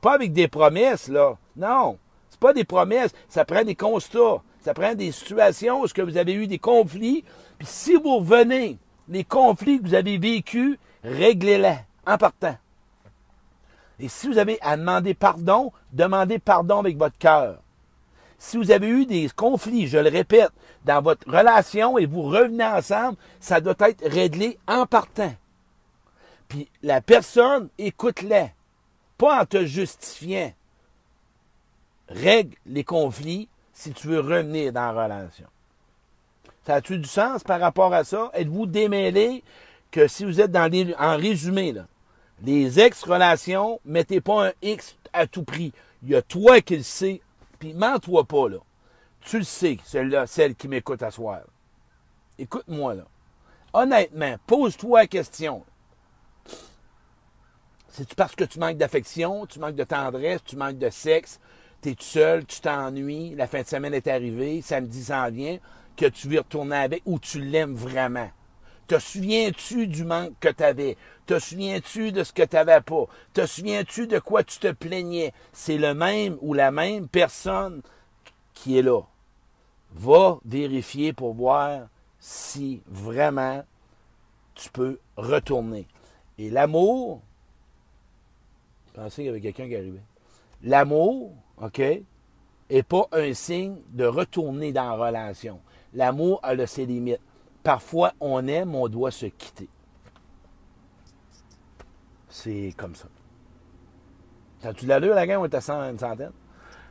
Pas 0.00 0.14
avec 0.14 0.32
des 0.32 0.48
promesses, 0.48 1.08
là. 1.08 1.36
Non. 1.56 1.98
C'est 2.28 2.40
pas 2.40 2.52
des 2.52 2.64
promesses. 2.64 3.12
Ça 3.28 3.44
prend 3.44 3.62
des 3.62 3.76
constats. 3.76 4.42
Ça 4.60 4.74
prend 4.74 4.94
des 4.94 5.12
situations 5.12 5.82
où 5.82 5.86
vous 5.86 6.16
avez 6.16 6.32
eu 6.32 6.46
des 6.46 6.58
conflits. 6.58 7.24
Puis 7.58 7.68
si 7.68 7.94
vous 7.94 8.18
revenez, 8.18 8.78
les 9.08 9.24
conflits 9.24 9.80
que 9.80 9.86
vous 9.86 9.94
avez 9.94 10.18
vécus, 10.18 10.78
réglez-les 11.04 11.76
en 12.06 12.16
partant. 12.16 12.56
Et 14.00 14.08
si 14.08 14.26
vous 14.28 14.38
avez 14.38 14.58
à 14.62 14.76
demander 14.76 15.14
pardon, 15.14 15.72
demandez 15.92 16.38
pardon 16.38 16.78
avec 16.78 16.96
votre 16.96 17.18
cœur. 17.18 17.58
Si 18.42 18.56
vous 18.56 18.72
avez 18.72 18.88
eu 18.88 19.06
des 19.06 19.30
conflits, 19.30 19.86
je 19.86 19.98
le 19.98 20.10
répète, 20.10 20.50
dans 20.84 21.00
votre 21.00 21.30
relation 21.30 21.96
et 21.96 22.06
vous 22.06 22.22
revenez 22.22 22.64
ensemble, 22.64 23.16
ça 23.38 23.60
doit 23.60 23.76
être 23.78 24.04
réglé 24.04 24.58
en 24.66 24.84
partant. 24.84 25.32
Puis 26.48 26.68
la 26.82 27.00
personne, 27.00 27.68
écoute-les, 27.78 28.50
pas 29.16 29.42
en 29.42 29.46
te 29.46 29.64
justifiant. 29.64 30.52
Règle 32.08 32.56
les 32.66 32.82
conflits 32.82 33.48
si 33.72 33.92
tu 33.92 34.08
veux 34.08 34.18
revenir 34.18 34.72
dans 34.72 34.90
la 34.90 35.04
relation. 35.04 35.46
Ça 36.66 36.74
a-tu 36.74 36.98
du 36.98 37.08
sens 37.08 37.44
par 37.44 37.60
rapport 37.60 37.94
à 37.94 38.02
ça? 38.02 38.28
Êtes-vous 38.34 38.66
démêlé 38.66 39.44
que 39.92 40.08
si 40.08 40.24
vous 40.24 40.40
êtes 40.40 40.50
dans 40.50 40.70
les, 40.70 40.92
en 40.98 41.16
résumé, 41.16 41.70
là, 41.70 41.86
les 42.42 42.80
ex-relations, 42.80 43.80
mettez 43.84 44.20
pas 44.20 44.48
un 44.48 44.52
X 44.62 44.96
à 45.12 45.28
tout 45.28 45.44
prix. 45.44 45.72
Il 46.02 46.10
y 46.10 46.16
a 46.16 46.22
toi 46.22 46.60
qui 46.60 46.76
le 46.76 46.82
sais, 46.82 47.20
puis 47.62 47.74
mens-toi 47.74 48.24
pas, 48.24 48.48
là. 48.48 48.58
Tu 49.20 49.38
le 49.38 49.44
sais, 49.44 49.78
celle-là, 49.84 50.26
celle 50.26 50.56
qui 50.56 50.66
m'écoute 50.66 51.00
à 51.00 51.12
soir. 51.12 51.42
Écoute-moi, 52.36 52.94
là. 52.94 53.04
Honnêtement, 53.72 54.34
pose-toi 54.48 55.02
la 55.02 55.06
question. 55.06 55.62
C'est-tu 57.88 58.16
parce 58.16 58.34
que 58.34 58.42
tu 58.42 58.58
manques 58.58 58.78
d'affection, 58.78 59.46
tu 59.46 59.60
manques 59.60 59.76
de 59.76 59.84
tendresse, 59.84 60.42
tu 60.44 60.56
manques 60.56 60.78
de 60.78 60.90
sexe, 60.90 61.38
tu 61.82 61.90
es 61.90 61.94
tout 61.94 62.02
seul, 62.02 62.44
tu 62.46 62.60
t'ennuies, 62.60 63.36
la 63.36 63.46
fin 63.46 63.62
de 63.62 63.68
semaine 63.68 63.94
est 63.94 64.08
arrivée, 64.08 64.60
samedi 64.60 65.04
s'en 65.04 65.30
vient, 65.30 65.60
que 65.96 66.06
tu 66.06 66.26
veux 66.26 66.40
retourner 66.40 66.78
avec 66.78 67.02
ou 67.06 67.20
tu 67.20 67.40
l'aimes 67.40 67.76
vraiment? 67.76 68.28
Te 68.92 68.98
souviens-tu 68.98 69.86
du 69.86 70.04
manque 70.04 70.38
que 70.38 70.50
tu 70.50 70.62
avais? 70.62 70.98
Te 71.24 71.38
souviens-tu 71.38 72.12
de 72.12 72.22
ce 72.24 72.32
que 72.34 72.42
tu 72.42 72.56
n'avais 72.56 72.82
pas? 72.82 73.06
Te 73.32 73.46
souviens-tu 73.46 74.06
de 74.06 74.18
quoi 74.18 74.44
tu 74.44 74.58
te 74.58 74.70
plaignais? 74.70 75.32
C'est 75.54 75.78
le 75.78 75.94
même 75.94 76.36
ou 76.42 76.52
la 76.52 76.70
même 76.70 77.08
personne 77.08 77.80
qui 78.52 78.76
est 78.76 78.82
là. 78.82 79.00
Va 79.92 80.38
vérifier 80.44 81.14
pour 81.14 81.32
voir 81.32 81.88
si 82.20 82.82
vraiment 82.86 83.64
tu 84.54 84.68
peux 84.68 84.98
retourner. 85.16 85.86
Et 86.36 86.50
l'amour, 86.50 87.22
pensais 88.92 89.22
qu'il 89.22 89.24
y 89.24 89.28
avait 89.30 89.40
quelqu'un 89.40 89.68
qui 89.68 89.76
arrivait. 89.76 90.04
L'amour, 90.62 91.32
OK, 91.62 91.78
est 91.80 92.82
pas 92.82 93.08
un 93.12 93.32
signe 93.32 93.76
de 93.88 94.04
retourner 94.04 94.70
dans 94.70 94.84
la 94.84 95.06
relation. 95.06 95.60
L'amour 95.94 96.40
a 96.42 96.66
ses 96.66 96.84
limites. 96.84 97.20
Parfois, 97.62 98.12
on 98.20 98.46
aime, 98.46 98.74
on 98.74 98.88
doit 98.88 99.10
se 99.10 99.26
quitter. 99.26 99.68
C'est 102.28 102.74
comme 102.76 102.94
ça. 102.94 103.08
T'as-tu 104.60 104.84
de 104.84 104.88
l'allure, 104.88 105.14
la 105.14 105.26
gang? 105.26 105.40
On 105.40 105.44
est 105.44 105.54
à 105.54 105.90
une 105.90 105.98
centaine? 105.98 106.32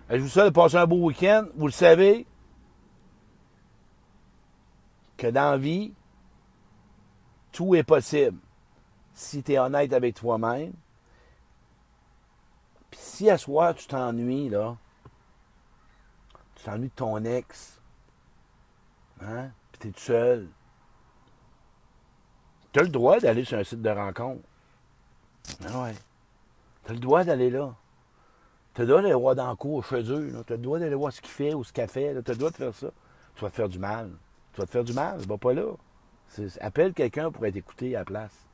Je 0.09 0.17
vous 0.17 0.27
souhaite 0.27 0.45
de 0.45 0.49
passer 0.51 0.75
un 0.75 0.85
beau 0.85 1.05
week-end. 1.05 1.45
Vous 1.55 1.67
le 1.67 1.71
savez 1.71 2.27
que 5.17 5.27
dans 5.27 5.51
la 5.51 5.57
vie, 5.57 5.93
tout 7.51 7.75
est 7.75 7.83
possible 7.83 8.39
si 9.13 9.43
tu 9.43 9.53
es 9.53 9.59
honnête 9.59 9.93
avec 9.93 10.15
toi-même, 10.15 10.73
puis 12.89 12.99
si 12.99 13.29
à 13.29 13.37
soir 13.37 13.75
tu 13.75 13.87
t'ennuies, 13.87 14.49
là, 14.49 14.77
tu 16.55 16.63
t'ennuies 16.63 16.89
de 16.89 16.93
ton 16.93 17.23
ex, 17.23 17.79
hein, 19.21 19.51
puis 19.71 19.81
tu 19.81 19.87
es 19.87 19.91
tout 19.91 19.99
seul, 19.99 20.49
tu 22.71 22.79
as 22.79 22.83
le 22.83 22.89
droit 22.89 23.19
d'aller 23.19 23.43
sur 23.43 23.57
un 23.57 23.63
site 23.63 23.81
de 23.81 23.89
rencontre. 23.89 24.41
Ah 25.65 25.83
ouais. 25.83 25.95
Tu 26.85 26.91
as 26.91 26.93
le 26.93 26.99
droit 26.99 27.23
d'aller 27.23 27.49
là. 27.49 27.73
Tu 28.73 28.81
as 28.81 28.83
le 28.85 28.89
droit 28.89 29.01
d'aller 29.01 29.13
voir 29.13 29.35
dans 29.35 29.49
le 29.49 29.55
cours 29.55 29.85
chez 29.85 30.09
eux. 30.09 30.31
Tu 30.47 30.53
as 30.53 30.55
le 30.55 30.61
droit 30.61 30.79
d'aller 30.79 30.95
voir 30.95 31.11
ce 31.11 31.21
qu'il 31.21 31.31
fait 31.31 31.53
ou 31.53 31.63
ce 31.63 31.73
qu'elle 31.73 31.89
fait. 31.89 32.13
Tu 32.23 32.31
as 32.31 32.33
le 32.33 32.39
droit 32.39 32.51
de 32.51 32.55
faire 32.55 32.73
ça. 32.73 32.87
Tu 33.35 33.41
vas 33.41 33.49
te 33.49 33.55
faire 33.55 33.69
du 33.69 33.79
mal. 33.79 34.11
Tu 34.53 34.61
vas 34.61 34.65
te 34.65 34.71
faire 34.71 34.83
du 34.83 34.93
mal. 34.93 35.19
Va 35.19 35.37
pas 35.37 35.53
là. 35.53 35.73
Appelle 36.61 36.93
quelqu'un 36.93 37.31
pour 37.31 37.45
être 37.45 37.57
écouté 37.57 37.95
à 37.95 37.99
la 37.99 38.05
place. 38.05 38.45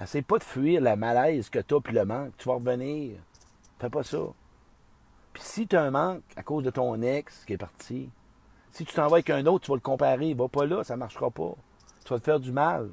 Essaye 0.00 0.22
pas 0.22 0.38
de 0.38 0.44
fuir 0.44 0.80
la 0.80 0.96
malaise 0.96 1.48
que 1.48 1.58
tu 1.58 1.74
as 1.74 1.80
puis 1.80 1.94
le 1.94 2.04
manque. 2.04 2.36
Tu 2.36 2.48
vas 2.48 2.54
revenir. 2.54 3.18
Fais 3.78 3.90
pas 3.90 4.02
ça. 4.02 4.18
Puis 5.32 5.42
si 5.42 5.66
tu 5.66 5.76
as 5.76 5.82
un 5.82 5.90
manque 5.90 6.22
à 6.36 6.42
cause 6.42 6.64
de 6.64 6.70
ton 6.70 7.00
ex 7.00 7.44
qui 7.46 7.54
est 7.54 7.58
parti, 7.58 8.10
si 8.72 8.84
tu 8.84 8.94
t'en 8.94 9.08
vas 9.08 9.16
avec 9.16 9.30
un 9.30 9.46
autre, 9.46 9.64
tu 9.64 9.70
vas 9.70 9.76
le 9.76 9.80
comparer. 9.80 10.34
Va 10.34 10.48
pas 10.48 10.66
là, 10.66 10.84
ça 10.84 10.96
marchera 10.96 11.30
pas. 11.30 11.54
Tu 12.04 12.12
vas 12.12 12.18
te 12.18 12.24
faire 12.24 12.40
du 12.40 12.52
mal. 12.52 12.90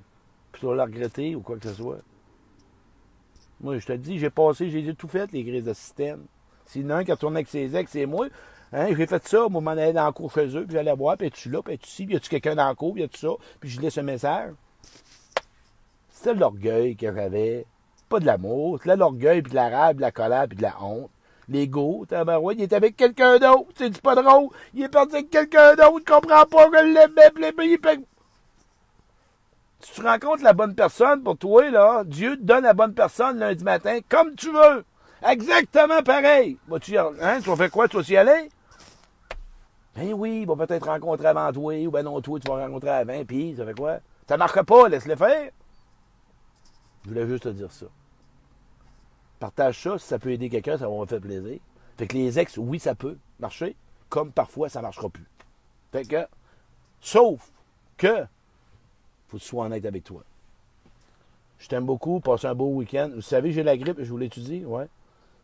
Puis 0.58 0.62
tu 0.62 0.65
vas 0.65 0.74
le 0.74 0.82
regretter 0.82 1.36
ou 1.36 1.41
quoi 1.41 1.58
que 1.58 1.70
ce 1.70 1.76
soit. 1.76 2.00
Moi, 3.62 3.78
je 3.78 3.86
te 3.86 3.93
dis, 3.93 4.17
j'ai 4.17 4.32
passé, 4.32 4.72
j'ai 4.72 4.96
tout 4.96 5.08
fait, 5.08 5.32
les 5.32 5.43
grises 5.43 5.63
de 5.63 5.74
système. 5.74 6.26
A 6.76 6.93
un 6.96 7.04
qui 7.04 7.12
a 7.12 7.15
tourné 7.15 7.38
avec 7.38 7.48
ses 7.48 7.76
ex, 7.76 7.91
c'est 7.91 8.08
moi. 8.08 8.26
Hein, 8.74 8.88
j'ai 8.98 9.06
fait 9.06 9.28
ça, 9.28 9.48
moi, 9.50 9.62
m'en 9.62 9.72
allais 9.72 9.93
dans 9.93 10.08
le 10.08 10.12
cours 10.12 10.32
chez 10.32 10.48
eux, 10.58 10.65
puis 10.65 10.74
j'allais 10.74 10.96
voir, 10.96 11.15
puis 11.15 11.30
tu 11.30 11.52
là, 11.52 11.62
puis 11.62 11.78
tu 11.78 11.88
ci, 11.88 12.06
puis 12.06 12.15
y 12.15 12.17
a-tu 12.17 12.30
quelqu'un 12.30 12.56
dans 12.56 12.70
le 12.70 12.74
cours, 12.74 12.93
puis 12.93 13.04
y 13.04 13.06
a 13.06 13.08
tout 13.08 13.20
ça, 13.20 13.30
puis 13.60 13.70
je 13.70 13.80
laisse 13.80 14.00
un 14.00 14.02
message. 14.02 14.54
C'était 16.10 16.34
l'orgueil 16.34 16.96
que 16.96 17.13
j'avais 17.13 17.67
pas 18.10 18.20
de 18.20 18.26
l'amour, 18.26 18.80
c'est 18.84 18.96
l'orgueil, 18.96 19.43
puis 19.43 19.52
de 19.52 19.56
la 19.56 19.70
rage, 19.70 19.98
de 19.98 20.02
la 20.02 20.12
colère, 20.12 20.48
puis 20.48 20.58
de 20.58 20.63
la 20.63 20.82
honte. 20.82 21.12
L'ego, 21.50 22.08
ouais, 22.10 22.56
il 22.56 22.63
est 22.63 22.74
avec 22.74 22.98
quelqu'un 22.98 23.38
d'autre, 23.38 23.67
c'est 23.76 24.02
pas 24.02 24.15
drôle, 24.15 24.50
il 24.74 24.84
est 24.84 24.89
parti 24.89 25.17
avec 25.17 25.30
quelqu'un 25.30 25.76
d'autre, 25.76 26.00
il 26.00 26.04
comprend 26.04 26.46
pas 26.46 26.67
que 26.67 26.78
je 26.80 26.93
l'aimais, 26.93 27.67
il 27.70 27.78
peut... 27.78 28.02
Si 29.80 29.94
tu 29.94 30.02
rencontres 30.02 30.44
la 30.44 30.54
bonne 30.54 30.76
personne 30.76 31.24
pour 31.24 31.38
toi, 31.38 31.70
là, 31.70 32.04
Dieu 32.04 32.36
te 32.38 32.44
donne 32.44 32.63
la 32.63 32.74
bonne 32.74 32.94
personne 32.94 33.40
lundi 33.40 33.63
matin, 33.63 34.00
comme 34.10 34.36
tu 34.36 34.52
veux. 34.52 34.86
Exactement 35.28 36.02
pareil. 36.04 36.58
tu, 36.82 36.98
hein, 36.98 37.40
tu 37.42 37.50
vas 37.50 37.56
faire 37.56 37.72
quoi? 37.72 37.88
Tu 37.88 37.98
vas 37.98 38.04
y 38.04 38.18
aller? 38.18 38.50
Ben 39.96 40.13
oui, 40.13 40.42
il 40.42 40.48
va 40.48 40.56
peut-être 40.56 40.88
rencontrer 40.88 41.28
avant 41.28 41.52
toi, 41.52 41.74
ou 41.86 41.92
ben 41.92 42.04
non, 42.04 42.22
toi, 42.22 42.40
tu 42.40 42.48
vas 42.48 42.66
rencontrer 42.66 42.90
avant, 42.90 43.26
puis 43.26 43.56
ça 43.58 43.66
fait 43.66 43.74
quoi? 43.74 43.98
Ça 44.28 44.38
marque 44.38 44.62
pas, 44.63 44.90
laisse-le 44.90 45.16
faire. 45.16 45.52
Je 47.04 47.10
voulais 47.10 47.26
juste 47.26 47.44
te 47.44 47.50
dire 47.50 47.72
ça. 47.72 47.88
Partage 49.40 49.82
ça, 49.82 49.98
si 49.98 50.06
ça 50.06 50.20
peut 50.20 50.32
aider 50.32 50.50
quelqu'un, 50.50 50.78
ça 50.78 50.88
va 50.88 50.96
me 50.96 51.06
faire 51.06 51.22
plaisir. 51.22 51.60
Fait 51.98 52.06
que 52.06 52.16
les 52.16 52.38
ex, 52.38 52.58
oui, 52.58 52.80
ça 52.80 52.94
peut 52.94 53.18
marcher, 53.40 53.76
comme 54.10 54.32
parfois 54.32 54.70
ça 54.70 54.80
ne 54.80 54.84
marchera 54.84 55.10
plus. 55.10 55.28
Fait 55.92 56.04
que, 56.04 56.28
sauf 57.02 57.52
que, 57.98 58.26
faut 59.28 59.38
que 59.38 59.42
tu 59.42 59.48
sois 59.48 59.66
honnête 59.66 59.86
avec 59.86 60.04
toi. 60.04 60.24
Je 61.60 61.68
t'aime 61.68 61.86
beaucoup, 61.86 62.20
passe 62.20 62.46
un 62.46 62.54
beau 62.54 62.68
week-end. 62.68 63.10
Vous 63.13 63.22
savez, 63.22 63.52
j'ai 63.52 63.63
la 63.63 63.78
grippe, 63.78 63.98
je 64.00 64.10
vous 64.10 64.18
l'étudie, 64.18 64.63
ouais. 64.66 64.88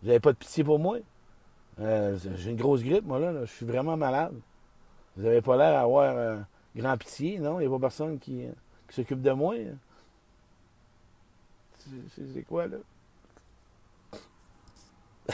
Vous 0.02 0.08
n'avez 0.08 0.20
pas 0.20 0.32
de 0.32 0.38
pitié 0.38 0.64
pour 0.64 0.80
moi? 0.80 0.98
Euh, 1.80 2.18
j'ai 2.36 2.52
une 2.52 2.58
grosse 2.58 2.84
grippe, 2.84 3.06
moi, 3.06 3.20
là, 3.20 3.46
Je 3.46 3.52
suis 3.52 3.66
vraiment 3.66 3.98
malade. 3.98 4.34
Vous 5.16 5.24
n'avez 5.24 5.42
pas 5.42 5.58
l'air 5.58 5.72
d'avoir 5.74 6.16
euh, 6.16 6.40
grand 6.76 6.98
pitié, 6.98 7.40
non? 7.40 7.60
Il 7.60 7.68
n'y 7.68 7.74
a 7.74 7.78
pas 7.78 7.88
personne 7.88 8.20
qui, 8.20 8.46
qui 8.88 8.96
s'occupe 8.96 9.22
de 9.22 9.32
moi. 9.32 9.56
C'est 12.34 12.44
quoi, 12.44 12.68
là? 12.68 12.78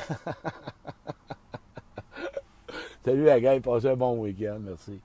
Salut 3.05 3.25
la 3.25 3.39
gang, 3.39 3.61
passez 3.61 3.87
un 3.87 3.95
bon 3.95 4.19
week-end, 4.19 4.59
merci. 4.59 4.99